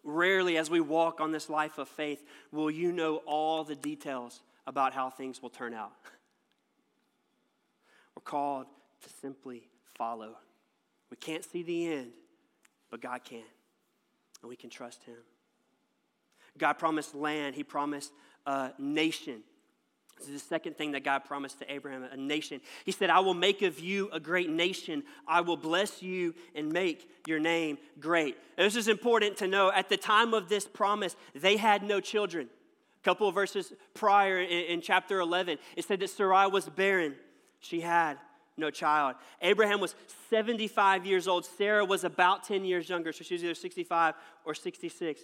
rarely 0.05 0.57
as 0.57 0.69
we 0.69 0.81
walk 0.81 1.21
on 1.21 1.33
this 1.33 1.49
life 1.49 1.79
of 1.79 1.89
faith, 1.89 2.25
will 2.51 2.71
you 2.71 2.93
know 2.93 3.17
all 3.27 3.65
the 3.65 3.77
details 3.77 4.43
about 4.67 4.93
how 4.93 5.11
things 5.11 5.43
will 5.43 5.51
turn 5.51 5.75
out. 5.75 5.93
We're 8.17 8.23
called 8.23 8.67
to 9.03 9.09
simply 9.21 9.69
follow. 9.97 10.37
We 11.11 11.17
can't 11.17 11.45
see 11.45 11.63
the 11.63 11.93
end, 11.93 12.13
but 12.91 13.01
God 13.01 13.23
can 13.25 13.43
and 14.43 14.49
we 14.49 14.57
can 14.57 14.71
trust 14.71 15.03
him. 15.05 15.17
God 16.59 16.75
promised 16.75 17.15
land, 17.15 17.55
he 17.55 17.65
promised 17.65 18.13
a 18.47 18.73
nation. 18.79 19.43
This 20.19 20.29
is 20.29 20.43
the 20.43 20.49
second 20.49 20.77
thing 20.77 20.93
that 20.93 21.05
God 21.05 21.25
promised 21.25 21.59
to 21.61 21.73
Abraham 21.73 22.05
a 22.05 22.17
nation. 22.17 22.61
He 22.85 22.93
said, 22.93 23.11
I 23.11 23.21
will 23.21 23.35
make 23.35 23.63
of 23.63 23.81
you 23.81 24.09
a 24.13 24.21
great 24.21 24.51
nation. 24.51 25.03
I 25.27 25.41
will 25.41 25.57
bless 25.57 26.03
you 26.03 26.35
and 26.55 26.73
make 26.73 27.09
your 27.27 27.41
name 27.41 27.79
great. 27.99 28.37
And 28.57 28.67
this 28.67 28.77
is 28.77 28.89
important 28.89 29.39
to 29.39 29.49
know. 29.49 29.73
At 29.73 29.89
the 29.89 29.97
time 29.97 30.35
of 30.35 30.49
this 30.49 30.67
promise, 30.67 31.17
they 31.35 31.57
had 31.57 31.83
no 31.83 32.01
children. 32.01 32.49
A 33.01 33.05
couple 33.05 33.27
of 33.27 33.35
verses 33.35 33.73
prior 33.95 34.41
in, 34.41 34.67
in 34.67 34.81
chapter 34.81 35.19
11, 35.19 35.59
it 35.77 35.85
said 35.85 36.01
that 36.01 36.11
Sarai 36.11 36.47
was 36.47 36.69
barren. 36.69 37.17
She 37.59 37.81
had 37.81 38.19
no 38.63 38.71
child. 38.71 39.17
Abraham 39.43 39.81
was 39.81 39.95
75 40.31 41.05
years 41.05 41.29
old. 41.29 41.45
Sarah 41.45 41.85
was 41.85 42.05
about 42.05 42.45
10 42.45 42.65
years 42.65 42.89
younger, 42.89 43.13
so 43.13 43.23
she 43.23 43.35
was 43.35 43.45
either 43.45 43.55
65 43.55 44.15
or 44.47 44.55
66. 44.55 45.21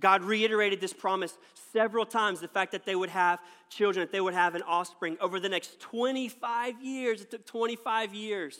God 0.00 0.24
reiterated 0.24 0.80
this 0.80 0.92
promise 0.92 1.36
several 1.72 2.06
times 2.06 2.40
the 2.40 2.48
fact 2.48 2.72
that 2.72 2.84
they 2.84 2.96
would 2.96 3.10
have 3.10 3.38
children, 3.68 4.04
that 4.04 4.12
they 4.12 4.20
would 4.20 4.34
have 4.34 4.54
an 4.54 4.62
offspring 4.62 5.16
over 5.20 5.38
the 5.38 5.48
next 5.48 5.78
25 5.80 6.82
years. 6.82 7.20
It 7.20 7.30
took 7.30 7.46
25 7.46 8.14
years. 8.14 8.58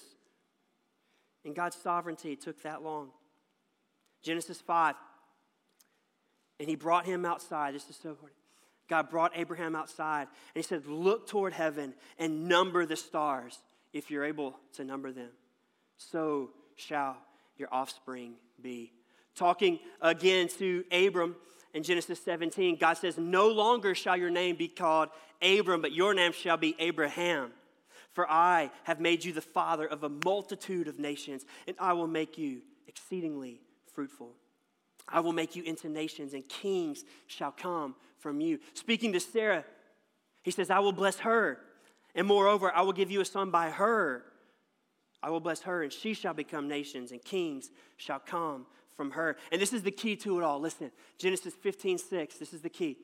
In 1.44 1.54
God's 1.54 1.76
sovereignty, 1.76 2.36
took 2.36 2.62
that 2.62 2.82
long. 2.82 3.10
Genesis 4.22 4.60
5. 4.60 4.94
And 6.58 6.68
he 6.68 6.76
brought 6.76 7.06
him 7.06 7.24
outside. 7.24 7.74
This 7.74 7.88
is 7.88 7.96
so 7.96 8.10
important. 8.10 8.39
God 8.90 9.08
brought 9.08 9.32
Abraham 9.36 9.76
outside 9.76 10.22
and 10.22 10.62
he 10.62 10.62
said, 10.62 10.84
Look 10.86 11.28
toward 11.28 11.52
heaven 11.52 11.94
and 12.18 12.48
number 12.48 12.84
the 12.84 12.96
stars 12.96 13.56
if 13.92 14.10
you're 14.10 14.24
able 14.24 14.56
to 14.74 14.84
number 14.84 15.12
them. 15.12 15.30
So 15.96 16.50
shall 16.74 17.16
your 17.56 17.68
offspring 17.72 18.34
be. 18.60 18.92
Talking 19.36 19.78
again 20.02 20.48
to 20.58 20.84
Abram 20.90 21.36
in 21.72 21.84
Genesis 21.84 22.20
17, 22.24 22.78
God 22.78 22.94
says, 22.94 23.16
No 23.16 23.48
longer 23.48 23.94
shall 23.94 24.16
your 24.16 24.28
name 24.28 24.56
be 24.56 24.66
called 24.66 25.08
Abram, 25.40 25.80
but 25.80 25.92
your 25.92 26.12
name 26.12 26.32
shall 26.32 26.56
be 26.56 26.74
Abraham. 26.80 27.52
For 28.12 28.28
I 28.28 28.72
have 28.82 28.98
made 28.98 29.24
you 29.24 29.32
the 29.32 29.40
father 29.40 29.86
of 29.86 30.02
a 30.02 30.08
multitude 30.08 30.88
of 30.88 30.98
nations, 30.98 31.44
and 31.68 31.76
I 31.78 31.92
will 31.92 32.08
make 32.08 32.36
you 32.36 32.62
exceedingly 32.88 33.60
fruitful. 33.94 34.32
I 35.08 35.20
will 35.20 35.32
make 35.32 35.54
you 35.54 35.62
into 35.62 35.88
nations, 35.88 36.34
and 36.34 36.48
kings 36.48 37.04
shall 37.28 37.52
come 37.52 37.94
from 38.20 38.40
you. 38.40 38.58
Speaking 38.74 39.12
to 39.12 39.20
Sarah, 39.20 39.64
he 40.42 40.50
says, 40.50 40.70
I 40.70 40.78
will 40.78 40.92
bless 40.92 41.18
her. 41.20 41.58
And 42.14 42.26
moreover, 42.26 42.72
I 42.74 42.82
will 42.82 42.92
give 42.92 43.10
you 43.10 43.20
a 43.20 43.24
son 43.24 43.50
by 43.50 43.70
her. 43.70 44.24
I 45.22 45.30
will 45.30 45.40
bless 45.40 45.62
her, 45.62 45.82
and 45.82 45.92
she 45.92 46.14
shall 46.14 46.34
become 46.34 46.66
nations, 46.66 47.12
and 47.12 47.22
kings 47.22 47.70
shall 47.96 48.18
come 48.18 48.66
from 48.96 49.10
her. 49.12 49.36
And 49.52 49.60
this 49.60 49.72
is 49.72 49.82
the 49.82 49.90
key 49.90 50.16
to 50.16 50.38
it 50.38 50.42
all. 50.42 50.60
Listen, 50.60 50.90
Genesis 51.18 51.54
15, 51.54 51.98
6, 51.98 52.38
this 52.38 52.52
is 52.52 52.62
the 52.62 52.70
key. 52.70 52.96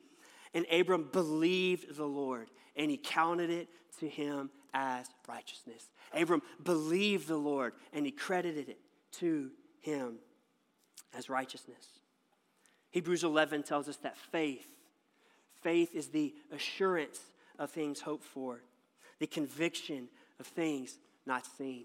And 0.53 0.65
Abram 0.71 1.09
believed 1.11 1.95
the 1.95 2.05
Lord, 2.05 2.49
and 2.75 2.89
he 2.89 2.97
counted 2.97 3.49
it 3.49 3.67
to 3.99 4.07
him 4.07 4.49
as 4.73 5.07
righteousness. 5.27 5.89
Abram 6.13 6.41
believed 6.63 7.27
the 7.27 7.37
Lord, 7.37 7.73
and 7.93 8.05
he 8.05 8.11
credited 8.11 8.69
it 8.69 8.79
to 9.13 9.51
him 9.81 10.17
as 11.15 11.29
righteousness. 11.29 11.87
Hebrews 12.91 13.23
11 13.23 13.63
tells 13.63 13.87
us 13.87 13.97
that 13.97 14.17
faith, 14.17 14.67
faith 15.67 15.93
is 15.93 16.07
the 16.07 16.33
assurance 16.53 17.19
of 17.59 17.69
things 17.69 17.99
hoped 17.99 18.23
for, 18.23 18.61
the 19.19 19.27
conviction 19.27 20.07
of 20.39 20.47
things 20.47 20.97
not 21.25 21.45
seen. 21.57 21.83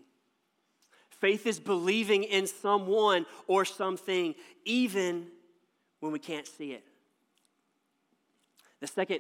Faith 1.11 1.49
is 1.49 1.59
believing 1.59 2.23
in 2.23 2.47
someone 2.47 3.27
or 3.49 3.65
something, 3.65 4.37
even 4.65 5.27
when 5.99 6.13
we 6.13 6.21
can't 6.21 6.47
see 6.47 6.71
it. 6.71 6.85
The 8.79 8.87
second 8.87 9.19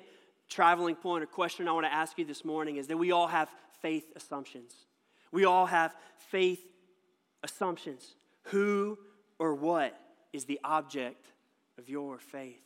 traveling 0.48 0.94
point 0.94 1.24
or 1.24 1.26
question 1.26 1.66
I 1.66 1.72
want 1.72 1.86
to 1.86 1.92
ask 1.92 2.16
you 2.16 2.24
this 2.24 2.44
morning 2.44 2.76
is 2.76 2.86
that 2.86 2.96
we 2.96 3.10
all 3.10 3.26
have 3.26 3.48
faith 3.80 4.12
assumptions. 4.14 4.74
We 5.32 5.44
all 5.44 5.66
have 5.66 5.92
faith 6.30 6.64
assumptions. 7.42 8.14
Who 8.44 8.96
or 9.40 9.56
what 9.56 9.98
is 10.32 10.44
the 10.44 10.60
object 10.62 11.26
of 11.78 11.88
your 11.88 12.20
faith. 12.20 12.62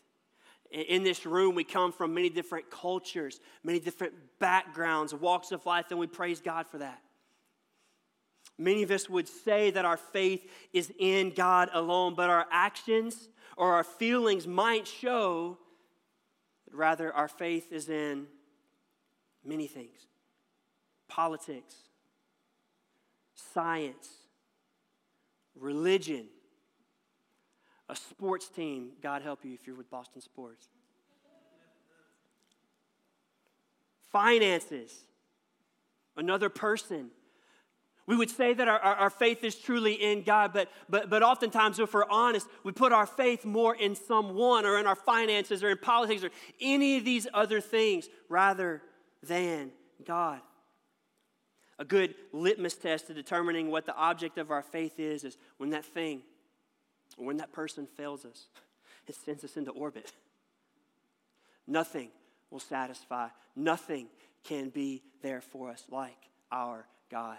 In 0.70 1.04
this 1.04 1.24
room, 1.24 1.54
we 1.54 1.64
come 1.64 1.92
from 1.92 2.14
many 2.14 2.28
different 2.28 2.70
cultures, 2.70 3.40
many 3.62 3.78
different 3.78 4.14
backgrounds, 4.38 5.14
walks 5.14 5.52
of 5.52 5.64
life, 5.64 5.86
and 5.90 5.98
we 5.98 6.06
praise 6.06 6.40
God 6.40 6.66
for 6.66 6.78
that. 6.78 7.00
Many 8.58 8.82
of 8.82 8.90
us 8.90 9.08
would 9.08 9.28
say 9.28 9.70
that 9.70 9.84
our 9.84 9.96
faith 9.96 10.50
is 10.72 10.92
in 10.98 11.30
God 11.30 11.68
alone, 11.72 12.14
but 12.14 12.30
our 12.30 12.46
actions 12.50 13.28
or 13.56 13.74
our 13.74 13.84
feelings 13.84 14.46
might 14.46 14.86
show 14.86 15.58
that 16.66 16.74
rather 16.74 17.12
our 17.12 17.28
faith 17.28 17.72
is 17.72 17.88
in 17.88 18.26
many 19.44 19.66
things 19.66 20.06
politics, 21.08 21.74
science, 23.34 24.08
religion, 25.54 26.26
A 27.88 27.96
sports 27.96 28.48
team, 28.48 28.90
God 29.02 29.22
help 29.22 29.44
you 29.44 29.54
if 29.54 29.66
you're 29.66 29.76
with 29.76 29.90
Boston 29.90 30.20
Sports. 30.20 30.66
Finances, 34.10 35.04
another 36.16 36.48
person. 36.48 37.10
We 38.06 38.16
would 38.16 38.30
say 38.30 38.54
that 38.54 38.68
our, 38.68 38.78
our, 38.78 38.94
our, 38.94 39.10
faith 39.10 39.42
is 39.42 39.56
truly 39.56 39.94
in 39.94 40.22
God, 40.22 40.52
but, 40.52 40.70
but, 40.88 41.10
but 41.10 41.24
oftentimes, 41.24 41.80
if 41.80 41.92
we're 41.92 42.08
honest, 42.08 42.46
we 42.62 42.70
put 42.70 42.92
our 42.92 43.06
faith 43.06 43.44
more 43.44 43.74
in 43.74 43.96
someone 43.96 44.64
or 44.64 44.78
in 44.78 44.86
our 44.86 44.94
finances 44.94 45.64
or 45.64 45.70
in 45.70 45.78
politics 45.78 46.22
or 46.22 46.30
any 46.60 46.98
of 46.98 47.04
these 47.04 47.26
other 47.34 47.60
things 47.60 48.08
rather 48.28 48.80
than 49.24 49.72
God. 50.04 50.40
A 51.80 51.84
good 51.84 52.14
litmus 52.32 52.74
test 52.74 53.08
to 53.08 53.14
determining 53.14 53.70
what 53.70 53.86
the 53.86 53.94
object 53.96 54.38
of 54.38 54.50
our 54.50 54.62
faith 54.62 54.98
is 54.98 55.24
is 55.24 55.36
when 55.58 55.70
that 55.70 55.84
thing 55.84 56.22
when 57.24 57.38
that 57.38 57.52
person 57.52 57.86
fails 57.96 58.24
us, 58.24 58.46
it 59.06 59.14
sends 59.14 59.44
us 59.44 59.56
into 59.56 59.70
orbit. 59.70 60.12
Nothing 61.66 62.10
will 62.50 62.60
satisfy, 62.60 63.28
nothing 63.54 64.08
can 64.44 64.68
be 64.68 65.02
there 65.22 65.40
for 65.40 65.70
us 65.70 65.84
like 65.90 66.16
our 66.52 66.86
God. 67.10 67.38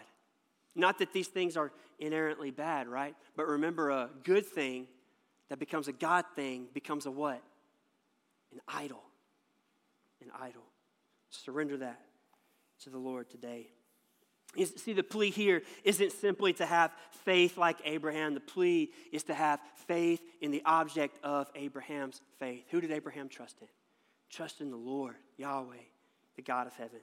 Not 0.75 0.99
that 0.99 1.13
these 1.13 1.27
things 1.27 1.57
are 1.57 1.71
inherently 1.99 2.51
bad, 2.51 2.87
right? 2.87 3.15
But 3.35 3.47
remember, 3.47 3.89
a 3.89 4.09
good 4.23 4.45
thing 4.45 4.87
that 5.49 5.59
becomes 5.59 5.87
a 5.87 5.93
God 5.93 6.25
thing 6.35 6.67
becomes 6.73 7.05
a 7.05 7.11
what? 7.11 7.41
An 8.53 8.59
idol. 8.67 9.01
An 10.21 10.29
idol. 10.39 10.63
Surrender 11.29 11.77
that 11.77 11.99
to 12.83 12.89
the 12.89 12.97
Lord 12.97 13.29
today. 13.29 13.67
See, 14.55 14.93
the 14.93 15.03
plea 15.03 15.29
here 15.29 15.61
isn't 15.83 16.11
simply 16.13 16.53
to 16.53 16.65
have 16.65 16.91
faith 17.25 17.57
like 17.57 17.77
Abraham. 17.83 18.33
The 18.33 18.39
plea 18.39 18.89
is 19.11 19.23
to 19.23 19.33
have 19.33 19.59
faith 19.87 20.21
in 20.41 20.51
the 20.51 20.63
object 20.65 21.19
of 21.23 21.47
Abraham's 21.53 22.21
faith. 22.39 22.63
Who 22.71 22.81
did 22.81 22.91
Abraham 22.91 23.29
trust 23.29 23.57
in? 23.61 23.67
Trust 24.29 24.61
in 24.61 24.71
the 24.71 24.77
Lord, 24.77 25.15
Yahweh, 25.37 25.75
the 26.35 26.41
God 26.41 26.65
of 26.67 26.73
heaven. 26.75 26.99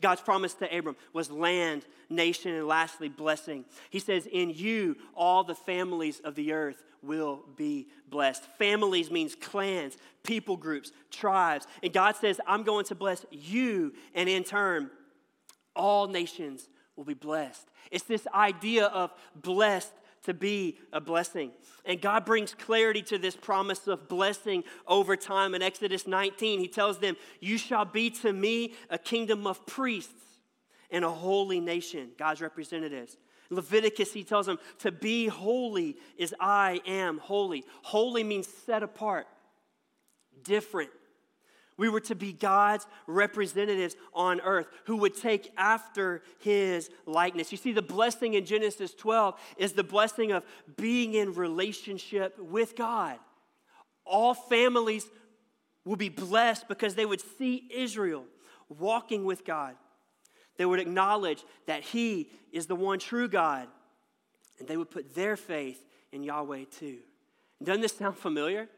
God's 0.00 0.20
promise 0.20 0.54
to 0.54 0.76
Abram 0.76 0.96
was 1.12 1.30
land, 1.30 1.86
nation, 2.10 2.52
and 2.52 2.66
lastly, 2.66 3.08
blessing. 3.08 3.64
He 3.90 3.98
says, 3.98 4.26
In 4.26 4.50
you, 4.50 4.96
all 5.14 5.44
the 5.44 5.54
families 5.54 6.20
of 6.20 6.34
the 6.34 6.52
earth 6.52 6.82
will 7.02 7.44
be 7.56 7.88
blessed. 8.08 8.44
Families 8.58 9.10
means 9.10 9.34
clans, 9.34 9.96
people 10.22 10.56
groups, 10.56 10.92
tribes. 11.10 11.66
And 11.82 11.92
God 11.92 12.16
says, 12.16 12.40
I'm 12.46 12.62
going 12.62 12.84
to 12.86 12.94
bless 12.94 13.24
you, 13.30 13.94
and 14.14 14.28
in 14.28 14.44
turn, 14.44 14.90
all 15.76 16.08
nations 16.08 16.68
will 16.96 17.04
be 17.04 17.14
blessed. 17.14 17.68
It's 17.90 18.04
this 18.04 18.26
idea 18.34 18.86
of 18.86 19.12
blessed 19.34 19.92
to 20.24 20.34
be 20.34 20.78
a 20.92 21.00
blessing. 21.00 21.52
And 21.84 22.00
God 22.00 22.24
brings 22.24 22.52
clarity 22.52 23.02
to 23.02 23.18
this 23.18 23.36
promise 23.36 23.86
of 23.86 24.08
blessing 24.08 24.64
over 24.86 25.16
time. 25.16 25.54
In 25.54 25.62
Exodus 25.62 26.06
19, 26.06 26.58
He 26.58 26.68
tells 26.68 26.98
them, 26.98 27.16
You 27.40 27.58
shall 27.58 27.84
be 27.84 28.10
to 28.10 28.32
me 28.32 28.74
a 28.90 28.98
kingdom 28.98 29.46
of 29.46 29.64
priests 29.66 30.12
and 30.90 31.04
a 31.04 31.10
holy 31.10 31.60
nation, 31.60 32.10
God's 32.18 32.40
representatives. 32.40 33.16
Leviticus, 33.50 34.12
he 34.12 34.24
tells 34.24 34.46
them, 34.46 34.58
To 34.80 34.90
be 34.90 35.28
holy 35.28 35.96
is 36.16 36.34
I 36.40 36.80
am 36.86 37.18
holy. 37.18 37.64
Holy 37.82 38.24
means 38.24 38.48
set 38.48 38.82
apart, 38.82 39.26
different, 40.42 40.90
we 41.76 41.88
were 41.88 42.00
to 42.00 42.14
be 42.14 42.32
God's 42.32 42.86
representatives 43.06 43.96
on 44.14 44.40
earth 44.40 44.66
who 44.84 44.96
would 44.98 45.14
take 45.14 45.52
after 45.56 46.22
his 46.38 46.90
likeness. 47.04 47.52
You 47.52 47.58
see, 47.58 47.72
the 47.72 47.82
blessing 47.82 48.34
in 48.34 48.44
Genesis 48.46 48.94
12 48.94 49.38
is 49.58 49.72
the 49.72 49.84
blessing 49.84 50.32
of 50.32 50.44
being 50.76 51.14
in 51.14 51.34
relationship 51.34 52.38
with 52.38 52.76
God. 52.76 53.18
All 54.04 54.34
families 54.34 55.06
will 55.84 55.96
be 55.96 56.08
blessed 56.08 56.68
because 56.68 56.94
they 56.94 57.06
would 57.06 57.22
see 57.38 57.68
Israel 57.74 58.24
walking 58.68 59.24
with 59.24 59.44
God. 59.44 59.76
They 60.56 60.64
would 60.64 60.80
acknowledge 60.80 61.44
that 61.66 61.82
he 61.82 62.30
is 62.52 62.66
the 62.66 62.74
one 62.74 62.98
true 62.98 63.28
God, 63.28 63.68
and 64.58 64.66
they 64.66 64.76
would 64.76 64.90
put 64.90 65.14
their 65.14 65.36
faith 65.36 65.82
in 66.12 66.22
Yahweh 66.22 66.64
too. 66.78 66.98
Doesn't 67.62 67.82
this 67.82 67.96
sound 67.96 68.16
familiar? 68.16 68.68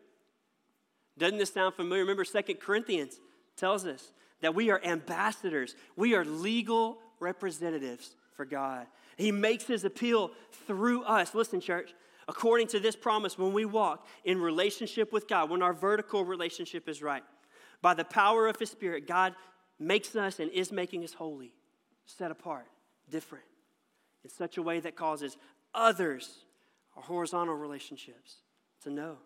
Doesn't 1.19 1.39
this 1.39 1.53
sound 1.53 1.75
familiar? 1.75 2.03
Remember, 2.03 2.25
Second 2.25 2.61
Corinthians 2.61 3.21
tells 3.57 3.85
us 3.87 4.13
that 4.41 4.55
we 4.55 4.71
are 4.71 4.81
ambassadors, 4.85 5.75
we 5.97 6.15
are 6.15 6.25
legal 6.25 6.99
representatives 7.21 8.15
for 8.35 8.45
God. 8.45 8.87
He 9.17 9.33
makes 9.33 9.65
his 9.65 9.85
appeal 9.85 10.31
through 10.67 11.03
us. 11.03 11.35
Listen, 11.35 11.61
church, 11.61 11.93
according 12.29 12.69
to 12.69 12.81
this 12.81 12.95
promise, 12.95 13.37
when 13.37 13.53
we 13.53 13.65
walk 13.65 14.07
in 14.25 14.41
relationship 14.41 15.13
with 15.13 15.27
God, 15.27 15.51
when 15.51 15.63
our 15.63 15.73
vertical 15.73 16.25
relationship 16.25 16.89
is 16.89 17.03
right, 17.03 17.25
by 17.83 17.95
the 17.95 18.05
power 18.05 18.47
of 18.47 18.59
his 18.59 18.71
Spirit, 18.71 19.09
God 19.09 19.35
makes 19.79 20.15
us 20.15 20.39
and 20.39 20.51
is 20.53 20.71
making 20.71 21.03
us 21.03 21.15
holy, 21.15 21.53
set 22.07 22.31
apart, 22.31 22.67
different, 23.11 23.45
in 24.23 24.31
such 24.31 24.57
a 24.57 24.63
way 24.63 24.79
that 24.81 24.95
causes 24.95 25.37
others, 25.75 26.45
our 26.97 27.03
horizontal 27.03 27.55
relationships, 27.55 28.37
to 28.83 28.91
know 28.91 29.17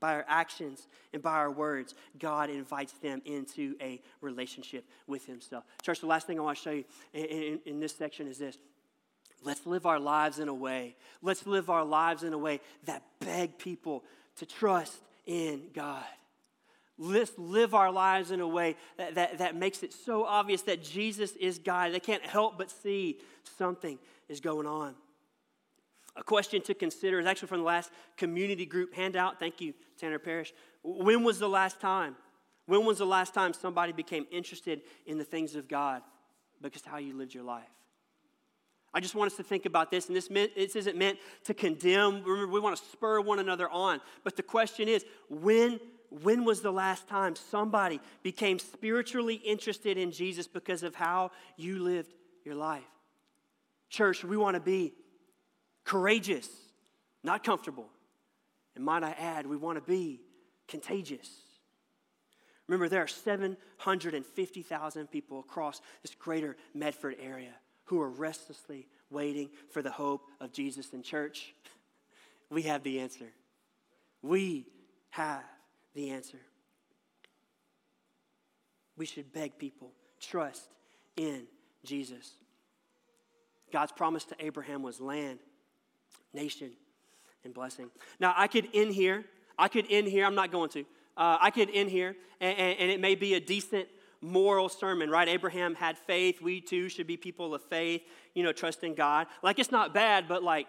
by 0.00 0.14
our 0.14 0.24
actions 0.26 0.88
and 1.12 1.22
by 1.22 1.34
our 1.34 1.50
words, 1.50 1.94
God 2.18 2.50
invites 2.50 2.94
them 2.94 3.22
into 3.24 3.76
a 3.80 4.00
relationship 4.20 4.84
with 5.06 5.26
Himself. 5.26 5.64
Church, 5.82 6.00
the 6.00 6.06
last 6.06 6.26
thing 6.26 6.38
I 6.38 6.42
want 6.42 6.58
to 6.58 6.64
show 6.64 6.70
you 6.70 6.84
in, 7.12 7.24
in, 7.24 7.60
in, 7.66 7.80
this 7.80 7.94
section 7.94 8.26
is 8.26 8.38
this. 8.38 8.58
Let's 9.42 9.66
live 9.66 9.86
our 9.86 10.00
lives 10.00 10.38
in 10.38 10.48
a 10.48 10.54
way, 10.54 10.96
let's 11.22 11.46
live 11.46 11.70
our 11.70 11.84
lives 11.84 12.22
in 12.22 12.32
a 12.32 12.38
way 12.38 12.60
that 12.84 13.02
beg 13.20 13.58
people 13.58 14.04
to 14.36 14.46
trust 14.46 14.98
in 15.26 15.64
God. 15.74 16.04
Let's 16.98 17.32
live 17.38 17.74
our 17.74 17.90
lives 17.90 18.30
in 18.30 18.40
a 18.40 18.48
way 18.48 18.76
that, 18.98 19.14
that, 19.14 19.38
that 19.38 19.56
makes 19.56 19.82
it 19.82 19.94
so 19.94 20.24
obvious 20.24 20.62
that 20.62 20.84
Jesus 20.84 21.32
is 21.32 21.58
God. 21.58 21.94
They 21.94 22.00
can't 22.00 22.24
help 22.24 22.58
but 22.58 22.70
see 22.70 23.18
something 23.56 23.98
is 24.28 24.40
going 24.40 24.66
on. 24.66 24.94
A 26.16 26.22
question 26.22 26.60
to 26.62 26.74
consider 26.74 27.20
is 27.20 27.26
actually 27.26 27.48
from 27.48 27.58
the 27.58 27.64
last 27.64 27.90
community 28.16 28.66
group 28.66 28.94
handout. 28.94 29.38
Thank 29.38 29.60
you, 29.60 29.74
Tanner 29.98 30.18
Parrish. 30.18 30.52
When 30.82 31.22
was 31.22 31.38
the 31.38 31.48
last 31.48 31.80
time? 31.80 32.16
When 32.66 32.84
was 32.84 32.98
the 32.98 33.06
last 33.06 33.34
time 33.34 33.52
somebody 33.52 33.92
became 33.92 34.26
interested 34.30 34.82
in 35.06 35.18
the 35.18 35.24
things 35.24 35.54
of 35.54 35.68
God 35.68 36.02
because 36.60 36.84
how 36.84 36.98
you 36.98 37.16
lived 37.16 37.34
your 37.34 37.44
life? 37.44 37.68
I 38.92 39.00
just 39.00 39.14
want 39.14 39.30
us 39.30 39.36
to 39.36 39.44
think 39.44 39.66
about 39.66 39.90
this, 39.90 40.08
and 40.08 40.16
this, 40.16 40.30
meant, 40.30 40.54
this 40.56 40.74
isn't 40.74 40.96
meant 40.96 41.18
to 41.44 41.54
condemn. 41.54 42.24
Remember, 42.24 42.52
we 42.52 42.58
want 42.58 42.76
to 42.76 42.84
spur 42.90 43.20
one 43.20 43.38
another 43.38 43.68
on. 43.68 44.00
But 44.24 44.36
the 44.36 44.42
question 44.42 44.88
is 44.88 45.04
when, 45.28 45.78
when 46.10 46.44
was 46.44 46.60
the 46.60 46.72
last 46.72 47.06
time 47.06 47.36
somebody 47.36 48.00
became 48.24 48.58
spiritually 48.58 49.36
interested 49.36 49.96
in 49.96 50.10
Jesus 50.10 50.48
because 50.48 50.82
of 50.82 50.96
how 50.96 51.30
you 51.56 51.80
lived 51.82 52.12
your 52.44 52.56
life? 52.56 52.82
Church, 53.90 54.24
we 54.24 54.36
want 54.36 54.54
to 54.54 54.60
be 54.60 54.92
courageous, 55.90 56.48
not 57.24 57.42
comfortable. 57.42 57.88
And 58.76 58.84
might 58.84 59.02
I 59.02 59.10
add, 59.10 59.44
we 59.44 59.56
want 59.56 59.76
to 59.76 59.90
be 59.90 60.20
contagious. 60.68 61.28
Remember, 62.68 62.88
there 62.88 63.02
are 63.02 63.08
750,000 63.08 65.10
people 65.10 65.40
across 65.40 65.80
this 66.02 66.14
greater 66.14 66.56
Medford 66.74 67.16
area 67.20 67.50
who 67.86 68.00
are 68.00 68.08
restlessly 68.08 68.86
waiting 69.10 69.50
for 69.72 69.82
the 69.82 69.90
hope 69.90 70.22
of 70.40 70.52
Jesus 70.52 70.92
in 70.92 71.02
church. 71.02 71.54
We 72.52 72.62
have 72.62 72.82
the 72.82 72.98
answer. 72.98 73.28
We 74.22 74.66
have 75.10 75.44
the 75.94 76.10
answer. 76.10 76.40
We 78.96 79.06
should 79.06 79.32
beg 79.32 79.56
people, 79.56 79.92
trust 80.18 80.68
in 81.16 81.46
Jesus. 81.84 82.32
God's 83.72 83.92
promise 83.92 84.24
to 84.24 84.36
Abraham 84.40 84.82
was 84.82 85.00
land 85.00 85.38
nation 86.32 86.70
and 87.44 87.54
blessing. 87.54 87.90
Now, 88.18 88.34
I 88.36 88.46
could 88.46 88.68
end 88.74 88.94
here. 88.94 89.24
I 89.58 89.68
could 89.68 89.86
end 89.90 90.08
here. 90.08 90.24
I'm 90.24 90.34
not 90.34 90.50
going 90.50 90.70
to. 90.70 90.80
Uh, 91.16 91.38
I 91.40 91.50
could 91.50 91.70
end 91.72 91.90
here, 91.90 92.16
and, 92.40 92.58
and, 92.58 92.78
and 92.78 92.90
it 92.90 93.00
may 93.00 93.14
be 93.14 93.34
a 93.34 93.40
decent 93.40 93.88
moral 94.22 94.68
sermon, 94.68 95.10
right? 95.10 95.28
Abraham 95.28 95.74
had 95.74 95.98
faith. 95.98 96.40
We 96.40 96.60
too 96.60 96.88
should 96.88 97.06
be 97.06 97.16
people 97.16 97.54
of 97.54 97.62
faith, 97.62 98.02
you 98.34 98.42
know, 98.42 98.52
trust 98.52 98.84
in 98.84 98.94
God. 98.94 99.26
Like, 99.42 99.58
it's 99.58 99.70
not 99.70 99.92
bad, 99.94 100.28
but 100.28 100.42
like, 100.42 100.66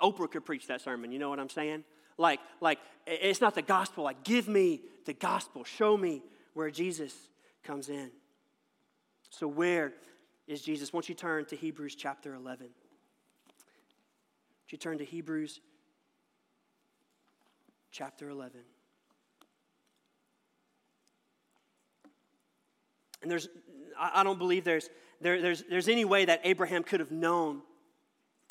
Oprah 0.00 0.30
could 0.30 0.44
preach 0.44 0.66
that 0.68 0.80
sermon. 0.80 1.12
You 1.12 1.18
know 1.18 1.28
what 1.28 1.38
I'm 1.38 1.48
saying? 1.48 1.84
Like, 2.16 2.40
like 2.60 2.78
it's 3.06 3.40
not 3.40 3.54
the 3.54 3.62
gospel. 3.62 4.04
Like, 4.04 4.24
give 4.24 4.48
me 4.48 4.80
the 5.06 5.12
gospel. 5.12 5.64
Show 5.64 5.96
me 5.96 6.22
where 6.54 6.70
Jesus 6.70 7.14
comes 7.62 7.88
in. 7.88 8.10
So, 9.30 9.46
where 9.46 9.92
is 10.46 10.62
Jesus? 10.62 10.92
Won't 10.92 11.08
you 11.08 11.14
turn 11.14 11.44
to 11.46 11.56
Hebrews 11.56 11.94
chapter 11.94 12.34
11? 12.34 12.68
Would 14.70 14.74
you 14.74 14.78
turn 14.78 14.98
to 14.98 15.04
Hebrews 15.04 15.58
chapter 17.90 18.28
11? 18.28 18.60
And 23.20 23.28
there's, 23.28 23.48
I 23.98 24.22
don't 24.22 24.38
believe 24.38 24.62
there's, 24.62 24.88
there, 25.20 25.42
there's, 25.42 25.64
there's 25.68 25.88
any 25.88 26.04
way 26.04 26.24
that 26.24 26.42
Abraham 26.44 26.84
could 26.84 27.00
have 27.00 27.10
known 27.10 27.62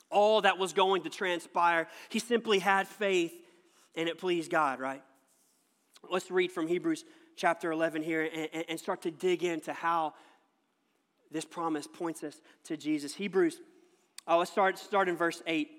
all 0.10 0.42
that 0.42 0.58
was 0.58 0.74
going 0.74 1.04
to 1.04 1.10
transpire. 1.10 1.88
He 2.10 2.20
simply 2.20 2.60
had 2.60 2.90
faith 2.90 3.32
and 3.96 4.10
it 4.10 4.18
pleased 4.18 4.52
God, 4.52 4.82
right? 4.82 5.02
Let's 6.12 6.30
read 6.30 6.52
from 6.52 6.68
Hebrews 6.68 7.06
chapter 7.38 7.72
11 7.72 8.04
here 8.04 8.30
and, 8.54 8.66
and 8.68 8.78
start 8.78 9.04
to 9.04 9.12
dig 9.12 9.46
into 9.46 9.72
how 9.72 10.16
this 11.32 11.46
promise 11.46 11.88
points 11.88 12.26
us 12.26 12.42
to 12.66 12.76
Jesus. 12.76 13.16
Hebrews, 13.16 13.62
oh, 14.28 14.40
let's 14.40 14.52
start, 14.52 14.78
start 14.78 15.08
in 15.08 15.16
verse 15.16 15.42
8 15.48 15.79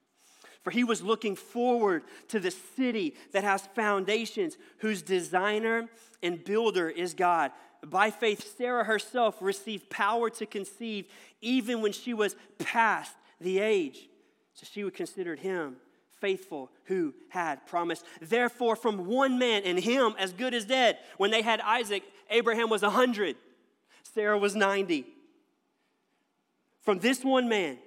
For 0.63 0.71
he 0.71 0.83
was 0.83 1.01
looking 1.01 1.35
forward 1.35 2.03
to 2.29 2.39
the 2.39 2.51
city 2.51 3.15
that 3.31 3.43
has 3.43 3.65
foundations, 3.75 4.57
whose 4.77 5.01
designer 5.01 5.89
and 6.21 6.43
builder 6.43 6.87
is 6.87 7.13
God. 7.13 7.51
By 7.83 8.11
faith, 8.11 8.55
Sarah 8.57 8.83
herself 8.83 9.37
received 9.41 9.89
power 9.89 10.29
to 10.31 10.45
conceive 10.45 11.07
even 11.41 11.81
when 11.81 11.93
she 11.93 12.13
was 12.13 12.35
past 12.59 13.15
the 13.39 13.59
age. 13.59 14.07
So 14.53 14.67
she 14.71 14.83
would 14.83 14.93
consider 14.93 15.35
him 15.35 15.77
faithful 16.19 16.69
who 16.85 17.15
had 17.29 17.65
promised. 17.65 18.05
Therefore, 18.21 18.75
from 18.75 19.07
one 19.07 19.39
man 19.39 19.63
and 19.65 19.79
him 19.79 20.13
as 20.19 20.31
good 20.31 20.53
as 20.53 20.65
dead, 20.65 20.99
when 21.17 21.31
they 21.31 21.41
had 21.41 21.59
Isaac, 21.61 22.03
Abraham 22.29 22.69
was 22.69 22.83
100, 22.83 23.35
Sarah 24.13 24.37
was 24.37 24.55
90. 24.55 25.05
From 26.81 26.99
this 26.99 27.23
one 27.23 27.49
man 27.49 27.79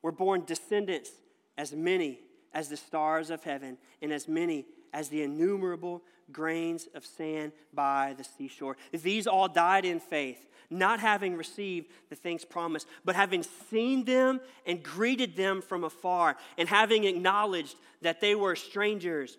were 0.00 0.12
born 0.12 0.44
descendants 0.46 1.10
as 1.56 1.72
many 1.72 2.20
as 2.52 2.68
the 2.68 2.76
stars 2.76 3.30
of 3.30 3.44
heaven 3.44 3.78
and 4.02 4.12
as 4.12 4.28
many 4.28 4.66
as 4.92 5.08
the 5.08 5.22
innumerable 5.22 6.02
grains 6.32 6.88
of 6.94 7.04
sand 7.04 7.52
by 7.72 8.14
the 8.16 8.24
seashore. 8.24 8.76
These 8.92 9.26
all 9.26 9.48
died 9.48 9.84
in 9.84 10.00
faith, 10.00 10.48
not 10.70 11.00
having 11.00 11.36
received 11.36 11.88
the 12.08 12.16
things 12.16 12.44
promised, 12.44 12.86
but 13.04 13.14
having 13.14 13.42
seen 13.42 14.04
them 14.04 14.40
and 14.66 14.82
greeted 14.82 15.36
them 15.36 15.62
from 15.62 15.84
afar, 15.84 16.36
and 16.58 16.68
having 16.68 17.04
acknowledged 17.04 17.76
that 18.02 18.20
they 18.20 18.34
were 18.34 18.56
strangers 18.56 19.38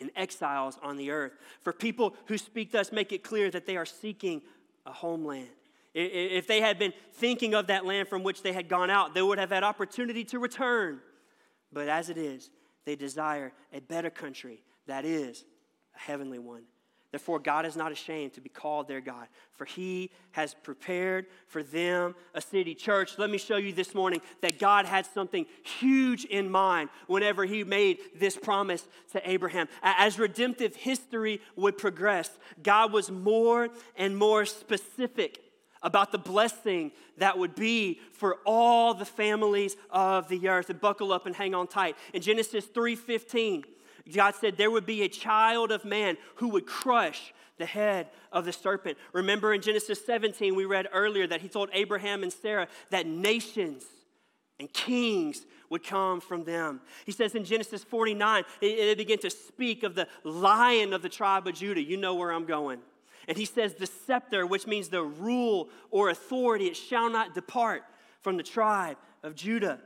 and 0.00 0.10
exiles 0.16 0.78
on 0.82 0.96
the 0.96 1.10
earth. 1.10 1.32
For 1.62 1.72
people 1.72 2.14
who 2.26 2.36
speak 2.36 2.72
thus 2.72 2.92
make 2.92 3.12
it 3.12 3.22
clear 3.22 3.50
that 3.50 3.64
they 3.64 3.76
are 3.76 3.86
seeking 3.86 4.42
a 4.84 4.92
homeland. 4.92 5.48
If 5.94 6.48
they 6.48 6.60
had 6.60 6.78
been 6.78 6.92
thinking 7.12 7.54
of 7.54 7.68
that 7.68 7.86
land 7.86 8.08
from 8.08 8.24
which 8.24 8.42
they 8.42 8.52
had 8.52 8.68
gone 8.68 8.90
out, 8.90 9.14
they 9.14 9.22
would 9.22 9.38
have 9.38 9.50
had 9.50 9.62
opportunity 9.62 10.24
to 10.24 10.40
return. 10.40 11.00
But 11.74 11.88
as 11.88 12.08
it 12.08 12.16
is, 12.16 12.50
they 12.84 12.96
desire 12.96 13.52
a 13.72 13.80
better 13.80 14.10
country, 14.10 14.62
that 14.86 15.04
is, 15.04 15.44
a 15.94 15.98
heavenly 15.98 16.38
one. 16.38 16.62
Therefore, 17.10 17.38
God 17.38 17.64
is 17.64 17.76
not 17.76 17.92
ashamed 17.92 18.32
to 18.32 18.40
be 18.40 18.48
called 18.48 18.88
their 18.88 19.00
God, 19.00 19.28
for 19.52 19.64
he 19.64 20.10
has 20.32 20.52
prepared 20.52 21.26
for 21.46 21.62
them 21.62 22.16
a 22.34 22.40
city. 22.40 22.74
Church, 22.74 23.18
let 23.18 23.30
me 23.30 23.38
show 23.38 23.56
you 23.56 23.72
this 23.72 23.94
morning 23.94 24.20
that 24.40 24.58
God 24.58 24.84
had 24.84 25.06
something 25.06 25.46
huge 25.62 26.24
in 26.24 26.50
mind 26.50 26.90
whenever 27.06 27.44
he 27.44 27.62
made 27.62 27.98
this 28.16 28.36
promise 28.36 28.84
to 29.12 29.30
Abraham. 29.30 29.68
As 29.80 30.18
redemptive 30.18 30.74
history 30.74 31.40
would 31.54 31.78
progress, 31.78 32.30
God 32.64 32.92
was 32.92 33.12
more 33.12 33.68
and 33.94 34.16
more 34.16 34.44
specific 34.44 35.38
about 35.84 36.10
the 36.10 36.18
blessing 36.18 36.90
that 37.18 37.38
would 37.38 37.54
be 37.54 38.00
for 38.12 38.38
all 38.44 38.94
the 38.94 39.04
families 39.04 39.76
of 39.90 40.28
the 40.28 40.48
earth. 40.48 40.70
And 40.70 40.80
buckle 40.80 41.12
up 41.12 41.26
and 41.26 41.36
hang 41.36 41.54
on 41.54 41.68
tight. 41.68 41.96
In 42.12 42.22
Genesis 42.22 42.66
3:15, 42.66 43.64
God 44.12 44.34
said 44.34 44.56
there 44.56 44.70
would 44.70 44.86
be 44.86 45.02
a 45.02 45.08
child 45.08 45.70
of 45.70 45.84
man 45.84 46.16
who 46.36 46.48
would 46.48 46.66
crush 46.66 47.32
the 47.56 47.66
head 47.66 48.08
of 48.32 48.44
the 48.44 48.52
serpent. 48.52 48.98
Remember 49.12 49.54
in 49.54 49.62
Genesis 49.62 50.04
17, 50.04 50.56
we 50.56 50.64
read 50.64 50.88
earlier 50.92 51.26
that 51.26 51.40
he 51.40 51.48
told 51.48 51.70
Abraham 51.72 52.24
and 52.24 52.32
Sarah 52.32 52.66
that 52.90 53.06
nations 53.06 53.84
and 54.58 54.72
kings 54.72 55.46
would 55.70 55.84
come 55.84 56.20
from 56.20 56.44
them. 56.44 56.80
He 57.06 57.12
says 57.12 57.34
in 57.34 57.44
Genesis 57.44 57.84
49, 57.84 58.44
they 58.60 58.94
begin 58.94 59.18
to 59.20 59.30
speak 59.30 59.82
of 59.82 59.94
the 59.94 60.08
lion 60.24 60.92
of 60.92 61.02
the 61.02 61.08
tribe 61.08 61.46
of 61.46 61.54
Judah. 61.54 61.82
You 61.82 61.96
know 61.96 62.14
where 62.14 62.32
I'm 62.32 62.44
going. 62.44 62.80
And 63.28 63.36
he 63.36 63.44
says, 63.44 63.74
the 63.74 63.86
scepter, 63.86 64.46
which 64.46 64.66
means 64.66 64.88
the 64.88 65.02
rule 65.02 65.68
or 65.90 66.10
authority, 66.10 66.66
it 66.66 66.76
shall 66.76 67.10
not 67.10 67.34
depart 67.34 67.82
from 68.22 68.36
the 68.36 68.42
tribe 68.42 68.96
of 69.22 69.34
Judah. 69.34 69.80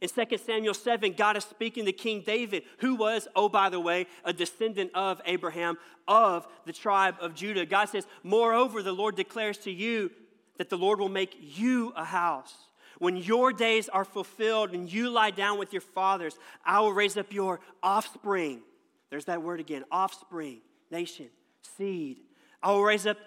In 0.00 0.08
2 0.08 0.36
Samuel 0.38 0.74
7, 0.74 1.14
God 1.14 1.36
is 1.36 1.44
speaking 1.44 1.86
to 1.86 1.92
King 1.92 2.22
David, 2.26 2.64
who 2.78 2.94
was, 2.94 3.26
oh, 3.34 3.48
by 3.48 3.70
the 3.70 3.80
way, 3.80 4.06
a 4.24 4.32
descendant 4.32 4.90
of 4.94 5.20
Abraham 5.24 5.78
of 6.06 6.46
the 6.66 6.72
tribe 6.72 7.14
of 7.20 7.34
Judah. 7.34 7.64
God 7.64 7.86
says, 7.86 8.06
Moreover, 8.22 8.82
the 8.82 8.92
Lord 8.92 9.16
declares 9.16 9.58
to 9.58 9.70
you 9.70 10.10
that 10.58 10.68
the 10.68 10.76
Lord 10.76 11.00
will 11.00 11.08
make 11.08 11.36
you 11.40 11.92
a 11.96 12.04
house. 12.04 12.54
When 12.98 13.16
your 13.16 13.52
days 13.52 13.88
are 13.88 14.04
fulfilled 14.04 14.72
and 14.72 14.92
you 14.92 15.10
lie 15.10 15.30
down 15.30 15.58
with 15.58 15.72
your 15.72 15.82
fathers, 15.82 16.38
I 16.64 16.80
will 16.80 16.92
raise 16.92 17.16
up 17.16 17.32
your 17.32 17.60
offspring. 17.82 18.62
There's 19.10 19.24
that 19.26 19.42
word 19.42 19.60
again 19.60 19.84
offspring, 19.90 20.60
nation, 20.90 21.28
seed. 21.76 22.18
I 22.64 22.72
will 22.72 22.82
raise 22.82 23.06
up 23.06 23.18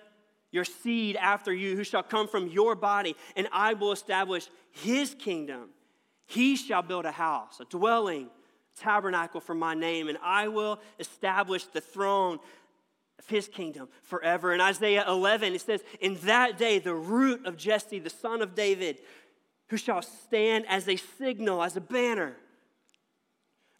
your 0.52 0.65
seed 0.65 1.15
after 1.15 1.54
you, 1.54 1.76
who 1.76 1.84
shall 1.84 2.02
come 2.02 2.28
from 2.28 2.47
your 2.47 2.76
body, 2.76 3.15
and 3.36 3.47
I 3.52 3.76
will 3.76 3.91
establish 3.91 4.47
his 4.71 5.13
kingdom. 5.13 5.69
He 6.26 6.56
shall 6.56 6.82
build 6.82 7.06
a 7.06 7.12
house, 7.12 7.60
a 7.60 7.65
dwelling, 7.65 8.30
tabernacle 8.76 9.39
for 9.39 9.54
my 9.54 9.76
name, 9.76 10.10
and 10.10 10.17
I 10.23 10.47
will 10.47 10.80
establish 11.00 11.65
the 11.65 11.82
throne 11.82 12.39
of 13.19 13.28
his 13.30 13.47
kingdom 13.47 13.89
forever. 14.02 14.54
In 14.54 14.62
Isaiah 14.62 15.06
11, 15.08 15.54
it 15.54 15.62
says, 15.62 15.84
In 16.02 16.15
that 16.23 16.58
day, 16.58 16.80
the 16.80 16.95
root 16.95 17.45
of 17.45 17.58
Jesse, 17.58 18.00
the 18.00 18.10
son 18.10 18.41
of 18.41 18.56
David, 18.56 18.97
who 19.69 19.78
shall 19.78 20.02
stand 20.02 20.65
as 20.67 20.88
a 20.88 20.95
signal, 20.95 21.62
as 21.62 21.78
a 21.78 21.82
banner 21.82 22.36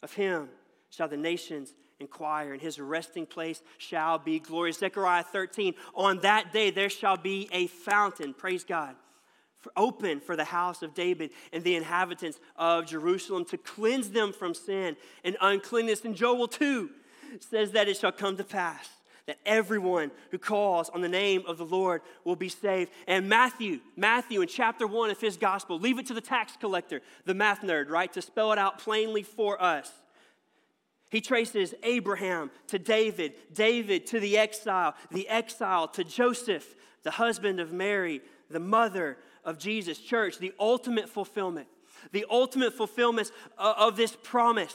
of 0.02 0.12
him, 0.12 0.48
shall 0.90 1.08
the 1.08 1.16
nations 1.16 1.74
inquire, 2.00 2.52
and 2.52 2.62
his 2.62 2.78
resting 2.78 3.26
place 3.26 3.62
shall 3.78 4.18
be 4.18 4.38
glorious. 4.38 4.78
Zechariah 4.78 5.24
13, 5.24 5.74
on 5.94 6.20
that 6.20 6.52
day 6.52 6.70
there 6.70 6.90
shall 6.90 7.16
be 7.16 7.48
a 7.52 7.66
fountain, 7.66 8.34
praise 8.34 8.64
God 8.64 8.94
for 9.58 9.72
open 9.76 10.20
for 10.20 10.36
the 10.36 10.44
house 10.44 10.82
of 10.82 10.94
David 10.94 11.30
and 11.52 11.64
the 11.64 11.74
inhabitants 11.74 12.38
of 12.56 12.86
Jerusalem 12.86 13.44
to 13.46 13.58
cleanse 13.58 14.10
them 14.10 14.32
from 14.32 14.54
sin 14.54 14.96
and 15.24 15.36
uncleanness. 15.40 16.04
And 16.04 16.14
Joel 16.14 16.48
2 16.48 16.90
says 17.40 17.72
that 17.72 17.88
it 17.88 17.96
shall 17.96 18.12
come 18.12 18.36
to 18.36 18.44
pass 18.44 18.88
that 19.26 19.38
everyone 19.44 20.10
who 20.30 20.38
calls 20.38 20.88
on 20.88 21.02
the 21.02 21.08
name 21.08 21.42
of 21.46 21.58
the 21.58 21.64
Lord 21.64 22.00
will 22.24 22.34
be 22.34 22.48
saved. 22.48 22.90
And 23.06 23.28
Matthew, 23.28 23.80
Matthew 23.94 24.40
in 24.40 24.48
chapter 24.48 24.86
1 24.86 25.10
of 25.10 25.20
his 25.20 25.36
gospel, 25.36 25.78
leave 25.78 25.98
it 25.98 26.06
to 26.06 26.14
the 26.14 26.22
tax 26.22 26.54
collector, 26.58 27.02
the 27.26 27.34
math 27.34 27.60
nerd, 27.60 27.90
right, 27.90 28.10
to 28.14 28.22
spell 28.22 28.52
it 28.52 28.58
out 28.58 28.78
plainly 28.78 29.22
for 29.22 29.60
us. 29.62 29.92
He 31.10 31.20
traces 31.20 31.74
Abraham 31.82 32.50
to 32.66 32.78
David, 32.78 33.32
David 33.52 34.06
to 34.08 34.20
the 34.20 34.36
exile, 34.36 34.94
the 35.10 35.28
exile 35.28 35.88
to 35.88 36.04
Joseph, 36.04 36.74
the 37.02 37.12
husband 37.12 37.60
of 37.60 37.72
Mary, 37.72 38.20
the 38.50 38.60
mother 38.60 39.16
of 39.44 39.58
Jesus. 39.58 39.98
Church, 39.98 40.38
the 40.38 40.52
ultimate 40.60 41.08
fulfillment, 41.08 41.68
the 42.12 42.26
ultimate 42.30 42.74
fulfillment 42.74 43.30
of 43.56 43.96
this 43.96 44.16
promise 44.22 44.74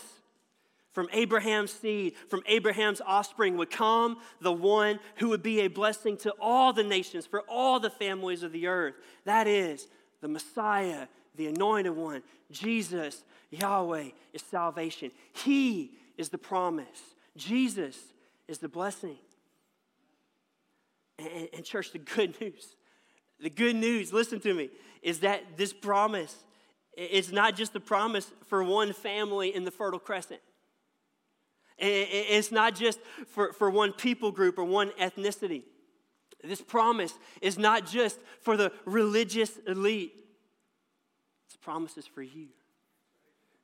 from 0.91 1.07
Abraham's 1.11 1.71
seed, 1.71 2.13
from 2.29 2.43
Abraham's 2.45 3.01
offspring 3.05 3.57
would 3.57 3.71
come 3.71 4.17
the 4.41 4.51
one 4.51 4.99
who 5.15 5.29
would 5.29 5.41
be 5.41 5.61
a 5.61 5.67
blessing 5.67 6.17
to 6.17 6.31
all 6.39 6.71
the 6.71 6.83
nations, 6.83 7.25
for 7.25 7.41
all 7.41 7.79
the 7.79 7.89
families 7.89 8.43
of 8.43 8.51
the 8.51 8.67
earth. 8.67 8.93
That 9.25 9.47
is 9.47 9.87
the 10.21 10.27
Messiah, 10.27 11.07
the 11.35 11.47
anointed 11.47 11.95
one. 11.95 12.21
Jesus, 12.51 13.23
Yahweh, 13.49 14.09
is 14.33 14.43
salvation. 14.43 15.11
He 15.33 15.97
is 16.17 16.29
the 16.29 16.37
promise. 16.37 17.01
Jesus 17.35 17.97
is 18.47 18.59
the 18.59 18.69
blessing. 18.69 19.17
And, 21.19 21.49
and, 21.53 21.65
church, 21.65 21.91
the 21.91 21.99
good 21.99 22.35
news 22.41 22.75
the 23.43 23.49
good 23.49 23.75
news, 23.75 24.13
listen 24.13 24.39
to 24.39 24.53
me, 24.53 24.69
is 25.01 25.19
that 25.19 25.57
this 25.57 25.73
promise 25.73 26.35
is 26.95 27.31
not 27.31 27.55
just 27.55 27.75
a 27.75 27.79
promise 27.79 28.31
for 28.47 28.63
one 28.63 28.93
family 28.93 29.53
in 29.53 29.65
the 29.65 29.71
Fertile 29.71 29.99
Crescent. 29.99 30.39
It's 31.77 32.51
not 32.51 32.75
just 32.75 32.99
for, 33.27 33.51
for 33.51 33.69
one 33.69 33.91
people 33.91 34.31
group 34.31 34.57
or 34.57 34.63
one 34.63 34.91
ethnicity. 34.91 35.63
This 36.41 36.61
promise 36.61 37.13
is 37.41 37.57
not 37.57 37.85
just 37.85 38.19
for 38.41 38.55
the 38.55 38.71
religious 38.85 39.57
elite. 39.67 40.13
This 41.49 41.57
promise 41.57 41.97
is 41.97 42.05
for 42.05 42.21
you. 42.21 42.47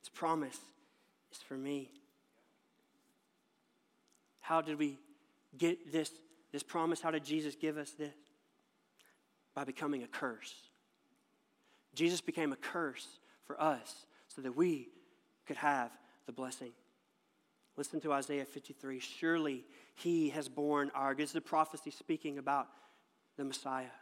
This 0.02 0.10
promise 0.14 0.58
is 1.32 1.38
for 1.38 1.56
me. 1.56 1.90
How 4.50 4.62
did 4.62 4.80
we 4.80 4.98
get 5.56 5.92
this 5.92 6.12
This 6.52 6.64
promise, 6.64 7.00
how 7.00 7.12
did 7.12 7.24
Jesus 7.24 7.54
give 7.54 7.78
us 7.78 7.92
this? 7.92 8.16
By 9.54 9.64
becoming 9.64 10.02
a 10.02 10.08
curse. 10.08 10.56
Jesus 11.94 12.22
became 12.22 12.52
a 12.52 12.56
curse 12.56 13.08
for 13.46 13.62
us 13.62 14.08
so 14.28 14.42
that 14.42 14.56
we 14.56 14.90
could 15.46 15.58
have 15.58 15.92
the 16.26 16.32
blessing. 16.32 16.72
Listen 17.78 18.02
to 18.02 18.12
Isaiah 18.12 18.46
53. 18.46 19.00
Surely 19.00 19.64
he 19.94 20.30
has 20.30 20.50
borne 20.50 20.90
our, 20.96 21.14
this 21.14 21.30
is 21.30 21.34
the 21.34 21.42
prophecy 21.42 21.92
speaking 21.92 22.40
about 22.40 22.68
the 23.38 23.44
Messiah. 23.44 23.96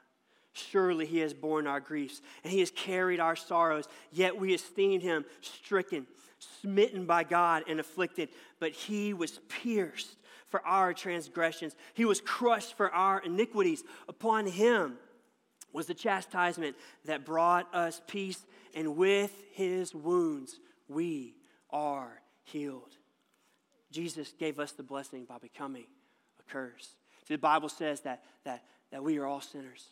Surely 0.54 1.06
he 1.06 1.18
has 1.18 1.34
borne 1.34 1.68
our 1.68 1.82
griefs 1.82 2.22
and 2.46 2.54
he 2.54 2.60
has 2.62 2.72
carried 2.72 3.20
our 3.20 3.36
sorrows, 3.36 3.90
yet 4.14 4.38
we 4.38 4.54
esteemed 4.54 5.04
him 5.04 5.26
stricken, 5.42 6.08
smitten 6.62 7.06
by 7.06 7.26
God, 7.26 7.64
and 7.68 7.82
afflicted. 7.82 8.30
But 8.62 8.72
he 8.72 9.14
was 9.14 9.40
pierced 9.50 10.16
for 10.50 10.66
our 10.66 10.94
transgressions, 10.94 11.76
he 11.94 12.06
was 12.06 12.22
crushed 12.22 12.76
for 12.78 12.92
our 12.94 13.20
iniquities. 13.20 13.84
Upon 14.08 14.46
him 14.46 14.98
was 15.74 15.88
the 15.88 15.94
chastisement 15.94 16.76
that 17.06 17.26
brought 17.26 17.74
us 17.74 18.02
peace, 18.08 18.46
and 18.74 18.96
with 18.96 19.32
his 19.52 19.94
wounds 19.94 20.60
we 20.88 21.36
are 21.70 22.22
healed. 22.44 22.98
Jesus 23.92 24.34
gave 24.38 24.60
us 24.60 24.72
the 24.72 24.84
blessing 24.84 25.26
by 25.26 25.38
becoming 25.38 25.86
a 26.40 26.52
curse. 26.52 26.96
See, 27.28 27.34
the 27.34 27.40
Bible 27.40 27.70
says 27.70 28.02
that, 28.02 28.24
that, 28.46 28.64
that 28.92 29.04
we 29.04 29.18
are 29.18 29.26
all 29.26 29.42
sinners. 29.42 29.90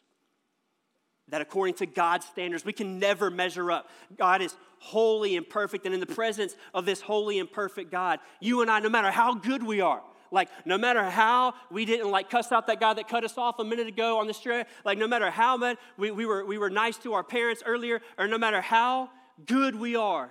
That 1.30 1.41
according 1.41 1.76
to 1.76 1.86
God's 1.86 2.26
standards, 2.26 2.63
we 2.63 2.74
can 2.74 3.00
never 3.00 3.30
measure 3.30 3.72
up. 3.72 3.89
God 4.15 4.41
is 4.41 4.56
holy 4.80 5.36
and 5.36 5.50
perfect, 5.50 5.86
and 5.86 5.94
in 5.94 6.00
the 6.00 6.06
presence 6.06 6.56
of 6.74 6.86
this 6.86 7.02
holy 7.02 7.39
and 7.39 7.52
perfect 7.52 7.91
God, 7.91 8.20
you 8.39 8.62
and 8.62 8.70
I, 8.70 8.80
no 8.80 8.89
matter 8.89 9.12
how 9.12 9.34
good 9.34 9.63
we 9.63 9.82
are, 9.82 10.02
like 10.36 10.50
no 10.65 10.78
matter 10.78 11.04
how 11.04 11.56
we 11.71 11.86
didn't 11.86 12.12
like 12.12 12.30
cuss 12.30 12.52
out 12.52 12.67
that 12.67 12.80
guy 12.80 12.93
that 12.93 13.08
cut 13.08 13.24
us 13.24 13.38
off 13.38 13.58
a 13.58 13.63
minute 13.63 13.88
ago 13.88 14.19
on 14.19 14.28
the 14.28 14.34
street, 14.34 14.67
like 14.84 14.98
no 14.98 15.08
matter 15.08 15.32
how 15.32 15.58
much 15.58 15.78
we, 15.98 16.12
we, 16.12 16.26
were, 16.26 16.45
we 16.45 16.58
were 16.58 16.69
nice 16.69 16.98
to 16.98 17.13
our 17.13 17.24
parents 17.24 17.63
earlier, 17.65 18.02
or 18.19 18.28
no 18.28 18.38
matter 18.38 18.62
how 18.62 19.10
good 19.45 19.76
we 19.76 19.95
are, 19.95 20.30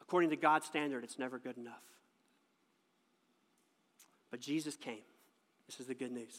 according 0.00 0.30
to 0.30 0.36
God's 0.36 0.66
standard, 0.66 1.04
it's 1.04 1.18
never 1.18 1.38
good 1.38 1.58
enough. 1.58 1.82
But 4.30 4.40
Jesus 4.40 4.76
came. 4.76 5.02
This 5.66 5.80
is 5.80 5.86
the 5.86 5.94
good 5.94 6.12
news. 6.12 6.38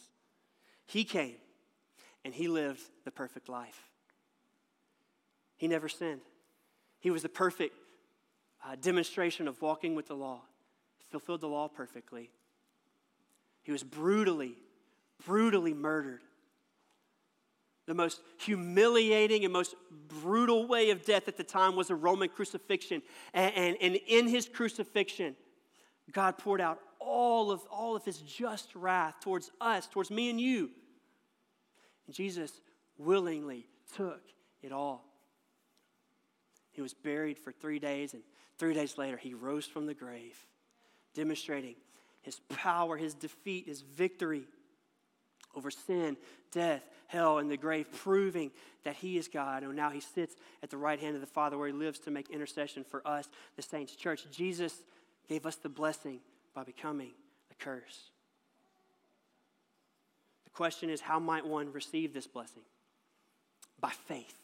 He 0.88 1.04
came 1.04 1.36
and 2.26 2.34
he 2.34 2.48
lived 2.48 2.82
the 3.06 3.12
perfect 3.12 3.50
life. 3.50 3.84
He 5.58 5.68
never 5.68 5.89
sinned. 5.89 6.22
He 7.00 7.12
was 7.12 7.22
the 7.22 7.30
perfect 7.30 7.76
uh, 8.65 8.76
demonstration 8.80 9.48
of 9.48 9.62
walking 9.62 9.94
with 9.94 10.08
the 10.08 10.15
law, 10.15 10.42
fulfilled 11.10 11.41
the 11.41 11.48
law 11.48 11.67
perfectly. 11.67 12.30
He 13.63 13.72
was 13.72 13.84
brutally, 13.84 14.56
brutally 15.26 15.74
murdered. 15.74 16.22
The 17.86 17.93
most 17.95 18.22
humiliating 18.38 19.43
and 19.43 19.52
most 19.52 19.76
brutal 20.22 20.67
way 20.67 20.91
of 20.91 21.04
death 21.06 21.28
at 21.28 21.38
the 21.38 21.43
time 21.43 21.76
was 21.76 21.89
a 21.89 21.95
Roman 21.95 22.30
crucifixion. 22.30 23.02
And, 23.34 23.54
and, 23.56 23.78
and 23.82 23.95
in 24.08 24.28
his 24.28 24.48
crucifixion, 24.48 25.36
God 26.12 26.38
poured 26.38 26.62
out 26.62 26.80
all 27.00 27.52
of, 27.52 27.62
all 27.72 27.95
of 27.95 28.06
his 28.06 28.17
just 28.19 28.76
wrath 28.76 29.15
towards 29.22 29.52
us, 29.60 29.88
towards 29.88 30.12
me 30.12 30.30
and 30.30 30.39
you. 30.39 30.69
And 32.06 32.15
Jesus 32.15 32.62
willingly 32.98 33.67
took 33.95 34.22
it 34.62 34.72
all. 34.72 35.06
He 36.72 36.82
was 36.82 36.93
buried 36.93 37.38
for 37.38 37.52
three 37.52 37.80
days, 37.80 38.13
and 38.13 38.24
three 38.58 38.74
days 38.74 38.98
later, 38.98 39.17
he 39.17 39.34
rose 39.34 39.65
from 39.65 39.86
the 39.86 39.93
grave, 39.93 40.38
demonstrating 41.13 41.76
his 42.22 42.39
power, 42.50 42.98
his 42.98 43.13
defeat, 43.13 43.67
his 43.67 43.82
victory 43.82 44.43
over 45.56 45.72
sin, 45.72 46.17
death, 46.52 46.84
hell, 47.08 47.39
and 47.39 47.50
the 47.50 47.58
grave, 47.58 47.88
proving 47.91 48.52
that 48.84 48.95
he 48.95 49.17
is 49.17 49.28
God. 49.28 49.63
And 49.63 49.76
now 49.76 49.89
he 49.89 50.00
sits 50.00 50.36
at 50.62 50.69
the 50.69 50.78
right 50.78 51.00
hand 51.00 51.15
of 51.15 51.22
the 51.22 51.28
Father 51.28 51.58
where 51.58 51.67
he 51.67 51.74
lives 51.74 52.00
to 52.00 52.12
make 52.12 52.30
intercession 52.30 52.84
for 52.84 53.06
us, 53.08 53.28
the 53.56 53.62
saints' 53.62 53.95
church. 53.95 54.26
Jesus 54.32 54.84
gave 55.28 55.45
us 55.45 55.56
the 55.56 55.69
blessing 55.69 56.19
by 56.54 56.63
becoming 56.63 57.12
the 57.50 57.56
curse. 57.56 58.12
The 60.45 60.52
question 60.52 60.89
is 60.89 61.02
how 61.02 61.19
might 61.19 61.45
one 61.45 61.72
receive 61.72 62.13
this 62.13 62.28
blessing? 62.28 62.63
By 63.80 63.89
faith. 63.89 64.36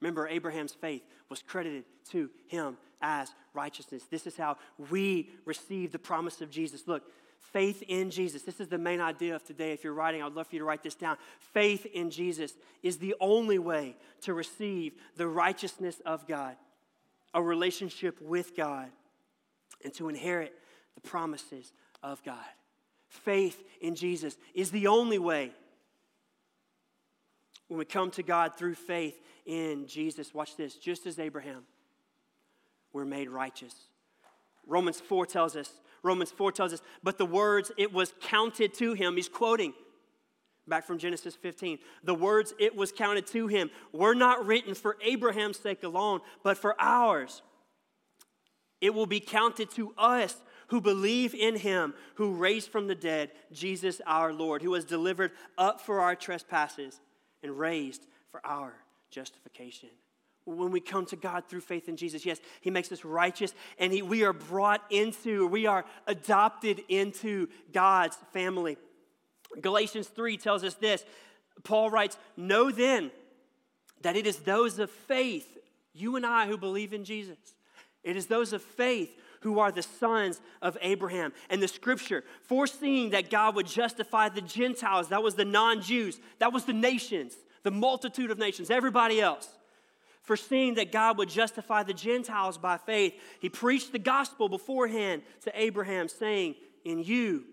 Remember, 0.00 0.26
Abraham's 0.26 0.72
faith 0.72 1.02
was 1.28 1.42
credited 1.42 1.84
to 2.10 2.30
him 2.46 2.76
as 3.02 3.30
righteousness. 3.54 4.04
This 4.10 4.26
is 4.26 4.36
how 4.36 4.56
we 4.90 5.30
receive 5.44 5.92
the 5.92 5.98
promise 5.98 6.40
of 6.40 6.50
Jesus. 6.50 6.86
Look, 6.86 7.02
faith 7.38 7.82
in 7.88 8.10
Jesus. 8.10 8.42
This 8.42 8.60
is 8.60 8.68
the 8.68 8.78
main 8.78 9.00
idea 9.00 9.34
of 9.34 9.44
today. 9.44 9.72
If 9.72 9.84
you're 9.84 9.92
writing, 9.92 10.22
I'd 10.22 10.32
love 10.32 10.48
for 10.48 10.54
you 10.54 10.60
to 10.60 10.64
write 10.64 10.82
this 10.82 10.94
down. 10.94 11.16
Faith 11.38 11.86
in 11.86 12.10
Jesus 12.10 12.54
is 12.82 12.98
the 12.98 13.14
only 13.20 13.58
way 13.58 13.96
to 14.22 14.34
receive 14.34 14.94
the 15.16 15.26
righteousness 15.26 16.00
of 16.06 16.26
God, 16.26 16.56
a 17.34 17.42
relationship 17.42 18.20
with 18.20 18.56
God, 18.56 18.88
and 19.84 19.92
to 19.94 20.08
inherit 20.08 20.54
the 20.94 21.00
promises 21.00 21.72
of 22.02 22.22
God. 22.22 22.36
Faith 23.08 23.62
in 23.80 23.94
Jesus 23.94 24.36
is 24.54 24.70
the 24.70 24.86
only 24.86 25.18
way. 25.18 25.52
When 27.70 27.78
we 27.78 27.84
come 27.84 28.10
to 28.12 28.24
God 28.24 28.58
through 28.58 28.74
faith 28.74 29.16
in 29.46 29.86
Jesus, 29.86 30.34
watch 30.34 30.56
this, 30.56 30.74
just 30.74 31.06
as 31.06 31.20
Abraham, 31.20 31.62
we're 32.92 33.04
made 33.04 33.30
righteous. 33.30 33.72
Romans 34.66 35.00
4 35.00 35.24
tells 35.24 35.54
us, 35.54 35.70
Romans 36.02 36.32
4 36.32 36.50
tells 36.50 36.72
us, 36.72 36.82
but 37.04 37.16
the 37.16 37.24
words 37.24 37.70
it 37.78 37.92
was 37.92 38.12
counted 38.22 38.74
to 38.74 38.94
him, 38.94 39.14
he's 39.14 39.28
quoting 39.28 39.72
back 40.66 40.84
from 40.84 40.98
Genesis 40.98 41.36
15. 41.36 41.78
The 42.02 42.12
words 42.12 42.52
it 42.58 42.74
was 42.74 42.90
counted 42.90 43.28
to 43.28 43.46
him 43.46 43.70
were 43.92 44.14
not 44.14 44.44
written 44.44 44.74
for 44.74 44.96
Abraham's 45.00 45.60
sake 45.60 45.84
alone, 45.84 46.22
but 46.42 46.58
for 46.58 46.74
ours. 46.80 47.40
It 48.80 48.94
will 48.94 49.06
be 49.06 49.20
counted 49.20 49.70
to 49.76 49.94
us 49.96 50.34
who 50.70 50.80
believe 50.80 51.36
in 51.36 51.54
him 51.54 51.94
who 52.16 52.32
raised 52.32 52.72
from 52.72 52.88
the 52.88 52.96
dead 52.96 53.30
Jesus 53.52 54.00
our 54.06 54.32
Lord, 54.32 54.60
who 54.60 54.72
was 54.72 54.84
delivered 54.84 55.30
up 55.56 55.80
for 55.80 56.00
our 56.00 56.16
trespasses 56.16 56.98
and 57.42 57.58
raised 57.58 58.06
for 58.30 58.44
our 58.44 58.74
justification. 59.10 59.88
When 60.44 60.70
we 60.70 60.80
come 60.80 61.06
to 61.06 61.16
God 61.16 61.44
through 61.48 61.60
faith 61.60 61.88
in 61.88 61.96
Jesus, 61.96 62.24
yes, 62.24 62.40
He 62.60 62.70
makes 62.70 62.90
us 62.90 63.04
righteous 63.04 63.54
and 63.78 63.92
he, 63.92 64.02
we 64.02 64.24
are 64.24 64.32
brought 64.32 64.82
into, 64.90 65.46
we 65.46 65.66
are 65.66 65.84
adopted 66.06 66.82
into 66.88 67.48
God's 67.72 68.16
family. 68.32 68.78
Galatians 69.60 70.08
3 70.08 70.36
tells 70.38 70.64
us 70.64 70.74
this. 70.74 71.04
Paul 71.62 71.90
writes, 71.90 72.16
Know 72.36 72.70
then 72.70 73.10
that 74.02 74.16
it 74.16 74.26
is 74.26 74.38
those 74.38 74.78
of 74.78 74.90
faith, 74.90 75.58
you 75.92 76.16
and 76.16 76.24
I 76.24 76.46
who 76.46 76.56
believe 76.56 76.92
in 76.92 77.04
Jesus, 77.04 77.36
it 78.02 78.16
is 78.16 78.26
those 78.26 78.52
of 78.52 78.62
faith 78.62 79.10
who 79.40 79.58
are 79.58 79.72
the 79.72 79.82
sons 79.82 80.40
of 80.62 80.76
Abraham. 80.80 81.32
And 81.48 81.62
the 81.62 81.68
scripture, 81.68 82.24
foreseeing 82.42 83.10
that 83.10 83.30
God 83.30 83.56
would 83.56 83.66
justify 83.66 84.28
the 84.28 84.40
Gentiles, 84.40 85.08
that 85.08 85.22
was 85.22 85.34
the 85.34 85.44
non 85.44 85.82
Jews, 85.82 86.20
that 86.38 86.52
was 86.52 86.64
the 86.64 86.72
nations, 86.72 87.34
the 87.62 87.70
multitude 87.70 88.30
of 88.30 88.38
nations, 88.38 88.70
everybody 88.70 89.20
else. 89.20 89.48
Foreseeing 90.22 90.74
that 90.74 90.92
God 90.92 91.18
would 91.18 91.30
justify 91.30 91.82
the 91.82 91.94
Gentiles 91.94 92.58
by 92.58 92.76
faith, 92.76 93.14
he 93.40 93.48
preached 93.48 93.92
the 93.92 93.98
gospel 93.98 94.48
beforehand 94.48 95.22
to 95.42 95.52
Abraham, 95.60 96.08
saying, 96.08 96.54
In 96.84 97.02
you 97.02 97.44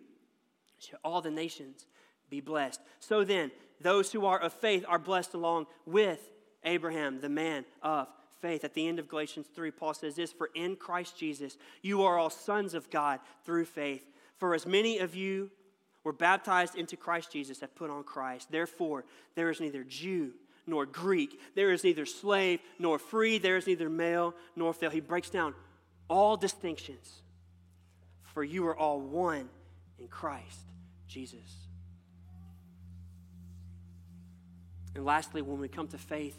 shall 0.77 0.99
all 1.03 1.21
the 1.21 1.31
nations 1.31 1.85
be 2.29 2.41
blessed. 2.41 2.81
So 2.99 3.23
then, 3.23 3.51
those 3.79 4.11
who 4.11 4.25
are 4.25 4.39
of 4.39 4.53
faith 4.53 4.83
are 4.87 4.99
blessed 4.99 5.33
along 5.33 5.67
with 5.85 6.19
Abraham, 6.63 7.21
the 7.21 7.29
man 7.29 7.63
of 7.81 8.07
faith. 8.41 8.63
At 8.63 8.73
the 8.73 8.87
end 8.87 8.99
of 8.99 9.07
Galatians 9.07 9.47
3, 9.53 9.71
Paul 9.71 9.93
says 9.93 10.15
this 10.15 10.31
For 10.31 10.49
in 10.55 10.75
Christ 10.75 11.17
Jesus, 11.17 11.57
you 11.81 12.03
are 12.03 12.17
all 12.17 12.29
sons 12.29 12.73
of 12.73 12.89
God 12.89 13.19
through 13.45 13.65
faith. 13.65 14.05
For 14.37 14.53
as 14.53 14.65
many 14.65 14.99
of 14.99 15.15
you 15.15 15.51
were 16.03 16.13
baptized 16.13 16.75
into 16.75 16.95
Christ 16.95 17.31
Jesus 17.31 17.59
have 17.59 17.75
put 17.75 17.89
on 17.89 18.03
Christ. 18.03 18.51
Therefore, 18.51 19.05
there 19.35 19.49
is 19.49 19.59
neither 19.59 19.83
Jew 19.83 20.31
nor 20.65 20.85
Greek, 20.85 21.39
there 21.55 21.71
is 21.71 21.83
neither 21.83 22.05
slave 22.05 22.59
nor 22.77 22.99
free, 22.99 23.37
there 23.37 23.57
is 23.57 23.67
neither 23.67 23.89
male 23.89 24.33
nor 24.55 24.73
female. 24.73 24.91
He 24.91 24.99
breaks 24.99 25.29
down 25.29 25.53
all 26.09 26.37
distinctions. 26.37 27.21
For 28.33 28.43
you 28.43 28.67
are 28.67 28.77
all 28.77 28.99
one 28.99 29.49
in 29.97 30.07
Christ 30.07 30.59
Jesus. 31.07 31.67
And 34.95 35.05
lastly, 35.05 35.41
when 35.41 35.59
we 35.59 35.67
come 35.67 35.87
to 35.89 35.97
faith, 35.97 36.37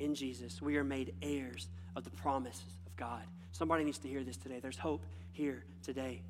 in 0.00 0.14
Jesus, 0.14 0.60
we 0.62 0.76
are 0.76 0.84
made 0.84 1.14
heirs 1.22 1.68
of 1.94 2.04
the 2.04 2.10
promises 2.10 2.78
of 2.86 2.96
God. 2.96 3.22
Somebody 3.52 3.84
needs 3.84 3.98
to 3.98 4.08
hear 4.08 4.24
this 4.24 4.36
today. 4.36 4.58
There's 4.60 4.78
hope 4.78 5.04
here 5.32 5.64
today. 5.82 6.22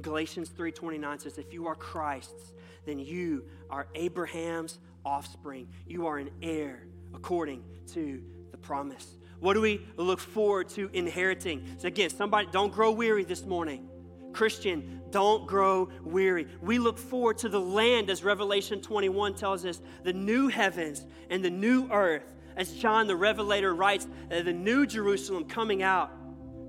Galatians 0.00 0.50
3:29 0.50 1.18
says 1.20 1.38
if 1.38 1.52
you 1.52 1.66
are 1.66 1.74
Christ's, 1.74 2.52
then 2.86 2.98
you 2.98 3.44
are 3.68 3.86
Abraham's 3.94 4.78
offspring. 5.04 5.68
You 5.86 6.06
are 6.06 6.18
an 6.18 6.30
heir 6.42 6.86
according 7.14 7.62
to 7.88 8.22
the 8.50 8.56
promise. 8.56 9.16
What 9.40 9.54
do 9.54 9.60
we 9.60 9.86
look 9.96 10.20
forward 10.20 10.68
to 10.70 10.90
inheriting? 10.92 11.66
So 11.78 11.88
again, 11.88 12.10
somebody 12.10 12.48
don't 12.50 12.72
grow 12.72 12.90
weary 12.90 13.24
this 13.24 13.44
morning. 13.44 13.88
Christian, 14.32 15.00
Don't 15.10 15.46
grow 15.46 15.88
weary. 16.04 16.46
We 16.62 16.78
look 16.78 16.96
forward 16.96 17.38
to 17.38 17.48
the 17.48 17.60
land, 17.60 18.10
as 18.10 18.22
Revelation 18.22 18.80
21 18.80 19.34
tells 19.34 19.64
us, 19.64 19.80
the 20.04 20.12
new 20.12 20.46
heavens 20.46 21.04
and 21.30 21.44
the 21.44 21.50
new 21.50 21.88
earth. 21.90 22.32
As 22.56 22.72
John 22.72 23.06
the 23.06 23.16
Revelator 23.16 23.74
writes, 23.74 24.06
uh, 24.30 24.42
the 24.42 24.52
new 24.52 24.86
Jerusalem 24.86 25.44
coming 25.44 25.82
out 25.82 26.10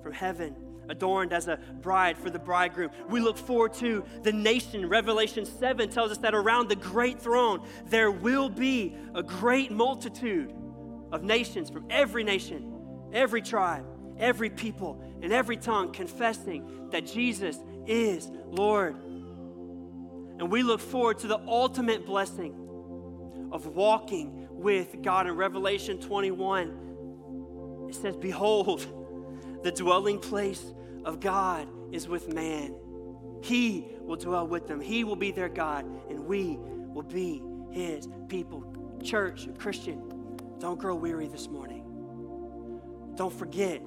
from 0.01 0.13
heaven, 0.13 0.55
adorned 0.89 1.33
as 1.33 1.47
a 1.47 1.57
bride 1.81 2.17
for 2.17 2.29
the 2.29 2.39
bridegroom. 2.39 2.91
We 3.09 3.19
look 3.19 3.37
forward 3.37 3.73
to 3.75 4.03
the 4.23 4.31
nation. 4.31 4.87
Revelation 4.87 5.45
7 5.45 5.89
tells 5.89 6.11
us 6.11 6.17
that 6.19 6.35
around 6.35 6.69
the 6.69 6.75
great 6.75 7.21
throne, 7.21 7.65
there 7.85 8.11
will 8.11 8.49
be 8.49 8.95
a 9.15 9.23
great 9.23 9.71
multitude 9.71 10.53
of 11.11 11.23
nations 11.23 11.69
from 11.69 11.85
every 11.89 12.23
nation, 12.23 12.73
every 13.13 13.41
tribe, 13.41 13.85
every 14.17 14.49
people, 14.49 15.01
and 15.21 15.31
every 15.31 15.57
tongue 15.57 15.91
confessing 15.91 16.89
that 16.91 17.05
Jesus 17.05 17.57
is 17.87 18.29
Lord. 18.45 18.95
And 20.41 20.51
we 20.51 20.63
look 20.63 20.79
forward 20.79 21.19
to 21.19 21.27
the 21.27 21.39
ultimate 21.47 22.05
blessing 22.05 22.60
of 23.51 23.67
walking 23.67 24.47
with 24.51 25.01
God. 25.01 25.27
In 25.27 25.35
Revelation 25.35 25.99
21, 25.99 27.87
it 27.89 27.95
says, 27.95 28.15
Behold, 28.15 28.87
the 29.63 29.71
dwelling 29.71 30.19
place 30.19 30.73
of 31.05 31.19
God 31.19 31.67
is 31.91 32.07
with 32.07 32.33
man. 32.33 32.75
He 33.43 33.87
will 34.01 34.15
dwell 34.15 34.47
with 34.47 34.67
them, 34.67 34.79
He 34.79 35.03
will 35.03 35.15
be 35.15 35.31
their 35.31 35.49
God, 35.49 35.85
and 36.09 36.25
we 36.25 36.57
will 36.59 37.03
be 37.03 37.41
His 37.71 38.07
people. 38.27 38.63
Church, 39.03 39.47
Christian, 39.57 40.01
don't 40.59 40.79
grow 40.79 40.95
weary 40.95 41.27
this 41.27 41.47
morning. 41.47 41.83
Don't 43.15 43.33
forget 43.33 43.81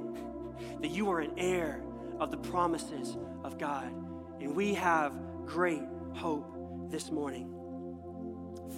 that 0.81 0.91
you 0.91 1.11
are 1.11 1.21
an 1.21 1.33
heir 1.39 1.83
of 2.19 2.31
the 2.31 2.37
promises 2.37 3.17
of 3.43 3.59
God. 3.59 3.93
And 4.41 4.55
we 4.55 4.75
have 4.75 5.13
great 5.47 5.83
hope 6.15 6.91
this 6.91 7.11
morning. 7.11 7.54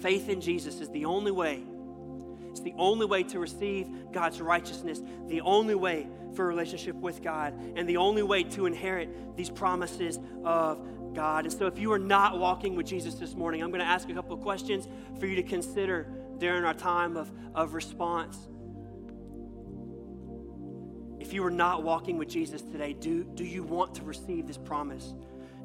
Faith 0.01 0.29
in 0.29 0.41
Jesus 0.41 0.79
is 0.79 0.89
the 0.89 1.05
only 1.05 1.31
way. 1.31 1.63
It's 2.49 2.59
the 2.59 2.73
only 2.77 3.05
way 3.05 3.23
to 3.23 3.39
receive 3.39 3.87
God's 4.11 4.41
righteousness, 4.41 5.01
the 5.27 5.41
only 5.41 5.75
way 5.75 6.07
for 6.35 6.45
a 6.45 6.47
relationship 6.47 6.95
with 6.95 7.21
God, 7.21 7.53
and 7.75 7.87
the 7.87 7.97
only 7.97 8.23
way 8.23 8.43
to 8.43 8.65
inherit 8.65 9.35
these 9.37 9.49
promises 9.49 10.19
of 10.43 11.13
God. 11.13 11.45
And 11.45 11.53
so, 11.53 11.67
if 11.67 11.77
you 11.77 11.91
are 11.91 11.99
not 11.99 12.39
walking 12.39 12.75
with 12.75 12.85
Jesus 12.85 13.15
this 13.15 13.35
morning, 13.35 13.61
I'm 13.61 13.69
going 13.69 13.81
to 13.81 13.85
ask 13.85 14.09
a 14.09 14.13
couple 14.13 14.33
of 14.33 14.41
questions 14.41 14.87
for 15.19 15.25
you 15.25 15.35
to 15.35 15.43
consider 15.43 16.07
during 16.37 16.63
our 16.63 16.73
time 16.73 17.17
of, 17.17 17.31
of 17.55 17.73
response. 17.73 18.37
If 21.19 21.33
you 21.33 21.43
are 21.43 21.51
not 21.51 21.83
walking 21.83 22.17
with 22.17 22.29
Jesus 22.29 22.61
today, 22.61 22.93
do, 22.93 23.23
do 23.23 23.43
you 23.43 23.63
want 23.63 23.95
to 23.95 24.03
receive 24.03 24.47
this 24.47 24.57
promise? 24.57 25.13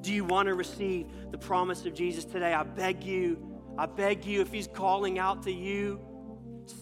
Do 0.01 0.13
you 0.13 0.25
want 0.25 0.49
to 0.49 0.55
receive 0.55 1.07
the 1.31 1.39
promise 1.39 1.87
of 1.87 1.95
Jesus 1.95 2.25
today? 2.25 2.53
I 2.53 2.65
beg 2.65 3.05
you, 3.05 3.52
I 3.79 3.87
beg 3.87 4.25
you, 4.25 4.41
if 4.41 4.53
He's 4.53 4.67
calling 4.67 5.19
out 5.19 5.45
to 5.45 5.53
you, 5.53 6.01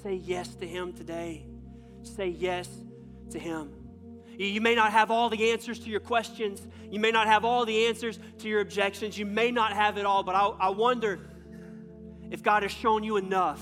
say 0.02 0.14
yes 0.14 0.54
to 0.56 0.66
Him 0.66 0.92
today. 0.92 1.46
Say 2.02 2.28
yes 2.28 2.68
to 3.30 3.38
Him. 3.38 3.72
You 4.38 4.60
may 4.60 4.74
not 4.74 4.92
have 4.92 5.10
all 5.10 5.28
the 5.28 5.50
answers 5.50 5.78
to 5.80 5.90
your 5.90 6.00
questions. 6.00 6.66
You 6.90 6.98
may 6.98 7.10
not 7.10 7.26
have 7.26 7.44
all 7.44 7.66
the 7.66 7.86
answers 7.86 8.18
to 8.38 8.48
your 8.48 8.60
objections. 8.60 9.18
You 9.18 9.26
may 9.26 9.50
not 9.50 9.74
have 9.74 9.98
it 9.98 10.06
all, 10.06 10.22
but 10.22 10.34
I, 10.34 10.46
I 10.46 10.70
wonder 10.70 11.20
if 12.30 12.42
God 12.42 12.62
has 12.62 12.72
shown 12.72 13.04
you 13.04 13.16
enough 13.18 13.60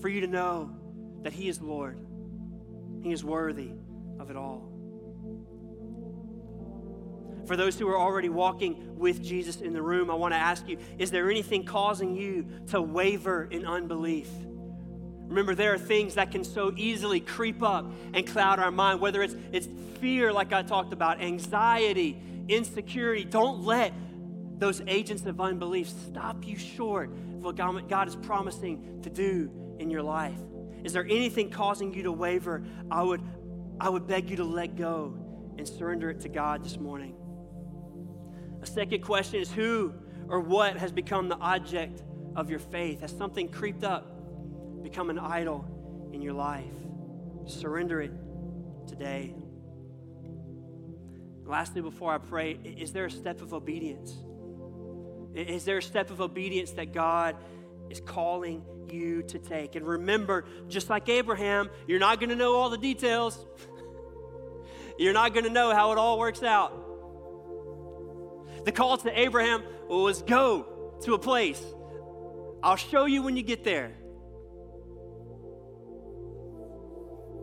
for 0.00 0.08
you 0.08 0.20
to 0.20 0.26
know 0.26 0.70
that 1.22 1.32
He 1.32 1.48
is 1.48 1.60
Lord. 1.60 1.98
He 3.02 3.12
is 3.12 3.24
worthy 3.24 3.70
of 4.18 4.30
it 4.30 4.36
all. 4.36 4.69
For 7.50 7.56
those 7.56 7.76
who 7.76 7.88
are 7.88 7.98
already 7.98 8.28
walking 8.28 8.96
with 8.96 9.24
Jesus 9.24 9.60
in 9.60 9.72
the 9.72 9.82
room, 9.82 10.08
I 10.08 10.14
want 10.14 10.32
to 10.34 10.38
ask 10.38 10.68
you 10.68 10.78
is 11.00 11.10
there 11.10 11.28
anything 11.28 11.64
causing 11.64 12.14
you 12.14 12.46
to 12.68 12.80
waver 12.80 13.48
in 13.50 13.66
unbelief? 13.66 14.28
Remember, 15.26 15.56
there 15.56 15.74
are 15.74 15.78
things 15.78 16.14
that 16.14 16.30
can 16.30 16.44
so 16.44 16.72
easily 16.76 17.18
creep 17.18 17.60
up 17.60 17.90
and 18.14 18.24
cloud 18.24 18.60
our 18.60 18.70
mind, 18.70 19.00
whether 19.00 19.20
it's, 19.20 19.34
it's 19.50 19.66
fear, 19.98 20.32
like 20.32 20.52
I 20.52 20.62
talked 20.62 20.92
about, 20.92 21.20
anxiety, 21.20 22.22
insecurity. 22.46 23.24
Don't 23.24 23.64
let 23.64 23.94
those 24.60 24.80
agents 24.86 25.26
of 25.26 25.40
unbelief 25.40 25.88
stop 25.88 26.46
you 26.46 26.56
short 26.56 27.10
of 27.10 27.42
what 27.42 27.56
God 27.56 28.06
is 28.06 28.14
promising 28.14 29.00
to 29.02 29.10
do 29.10 29.50
in 29.80 29.90
your 29.90 30.04
life. 30.04 30.38
Is 30.84 30.92
there 30.92 31.04
anything 31.04 31.50
causing 31.50 31.92
you 31.94 32.04
to 32.04 32.12
waver? 32.12 32.62
I 32.92 33.02
would, 33.02 33.22
I 33.80 33.88
would 33.88 34.06
beg 34.06 34.30
you 34.30 34.36
to 34.36 34.44
let 34.44 34.76
go 34.76 35.16
and 35.58 35.66
surrender 35.66 36.10
it 36.10 36.20
to 36.20 36.28
God 36.28 36.62
this 36.62 36.78
morning. 36.78 37.16
A 38.62 38.66
second 38.66 39.02
question 39.02 39.40
is 39.40 39.50
who 39.50 39.94
or 40.28 40.40
what 40.40 40.76
has 40.76 40.92
become 40.92 41.28
the 41.28 41.38
object 41.38 42.02
of 42.36 42.50
your 42.50 42.58
faith? 42.58 43.00
Has 43.00 43.16
something 43.16 43.48
creeped 43.48 43.84
up? 43.84 44.20
become 44.82 45.10
an 45.10 45.18
idol 45.18 45.64
in 46.12 46.22
your 46.22 46.32
life. 46.32 46.64
Surrender 47.46 48.00
it 48.00 48.12
today. 48.86 49.34
Lastly, 51.44 51.82
before 51.82 52.12
I 52.12 52.18
pray, 52.18 52.52
is 52.52 52.92
there 52.92 53.06
a 53.06 53.10
step 53.10 53.40
of 53.40 53.52
obedience? 53.52 54.16
Is 55.34 55.64
there 55.64 55.78
a 55.78 55.82
step 55.82 56.10
of 56.10 56.20
obedience 56.20 56.72
that 56.72 56.92
God 56.92 57.36
is 57.88 58.00
calling 58.00 58.64
you 58.90 59.22
to 59.24 59.38
take? 59.38 59.74
And 59.74 59.86
remember, 59.86 60.44
just 60.68 60.90
like 60.90 61.08
Abraham, 61.08 61.70
you're 61.86 62.00
not 62.00 62.20
going 62.20 62.30
to 62.30 62.36
know 62.36 62.54
all 62.54 62.70
the 62.70 62.78
details. 62.78 63.44
You're 64.98 65.14
not 65.14 65.32
going 65.32 65.44
to 65.44 65.50
know 65.50 65.72
how 65.72 65.92
it 65.92 65.98
all 65.98 66.18
works 66.18 66.42
out. 66.42 66.79
The 68.64 68.72
call 68.72 68.96
to 68.98 69.18
Abraham 69.18 69.62
was 69.88 70.22
go 70.22 70.98
to 71.02 71.14
a 71.14 71.18
place. 71.18 71.62
I'll 72.62 72.76
show 72.76 73.06
you 73.06 73.22
when 73.22 73.36
you 73.36 73.42
get 73.42 73.64
there. 73.64 73.92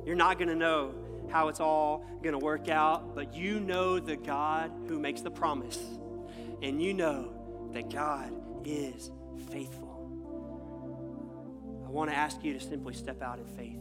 You're 0.05 0.15
not 0.15 0.37
going 0.37 0.49
to 0.49 0.55
know 0.55 0.93
how 1.29 1.49
it's 1.49 1.59
all 1.59 2.05
going 2.23 2.33
to 2.33 2.43
work 2.43 2.69
out, 2.69 3.15
but 3.15 3.35
you 3.35 3.59
know 3.59 3.99
the 3.99 4.15
God 4.15 4.71
who 4.87 4.99
makes 4.99 5.21
the 5.21 5.31
promise. 5.31 5.79
And 6.61 6.81
you 6.81 6.93
know 6.93 7.69
that 7.73 7.89
God 7.91 8.31
is 8.63 9.11
faithful. 9.51 9.87
I 11.85 11.89
want 11.89 12.09
to 12.09 12.15
ask 12.15 12.43
you 12.43 12.53
to 12.53 12.59
simply 12.59 12.93
step 12.93 13.21
out 13.21 13.39
in 13.39 13.45
faith 13.45 13.79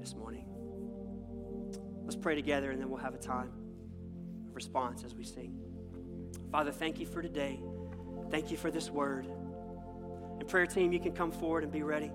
this 0.00 0.14
morning. 0.14 0.46
Let's 2.04 2.16
pray 2.16 2.34
together 2.34 2.70
and 2.70 2.80
then 2.80 2.88
we'll 2.88 3.00
have 3.00 3.14
a 3.14 3.18
time 3.18 3.50
of 4.48 4.54
response 4.54 5.04
as 5.04 5.14
we 5.14 5.24
sing. 5.24 5.65
Father, 6.50 6.72
thank 6.72 6.98
you 7.00 7.06
for 7.06 7.22
today. 7.22 7.60
Thank 8.30 8.50
you 8.50 8.56
for 8.56 8.70
this 8.70 8.90
word. 8.90 9.26
And 10.38 10.48
prayer 10.48 10.66
team, 10.66 10.92
you 10.92 11.00
can 11.00 11.12
come 11.12 11.30
forward 11.30 11.64
and 11.64 11.72
be 11.72 11.82
ready. 11.82 12.10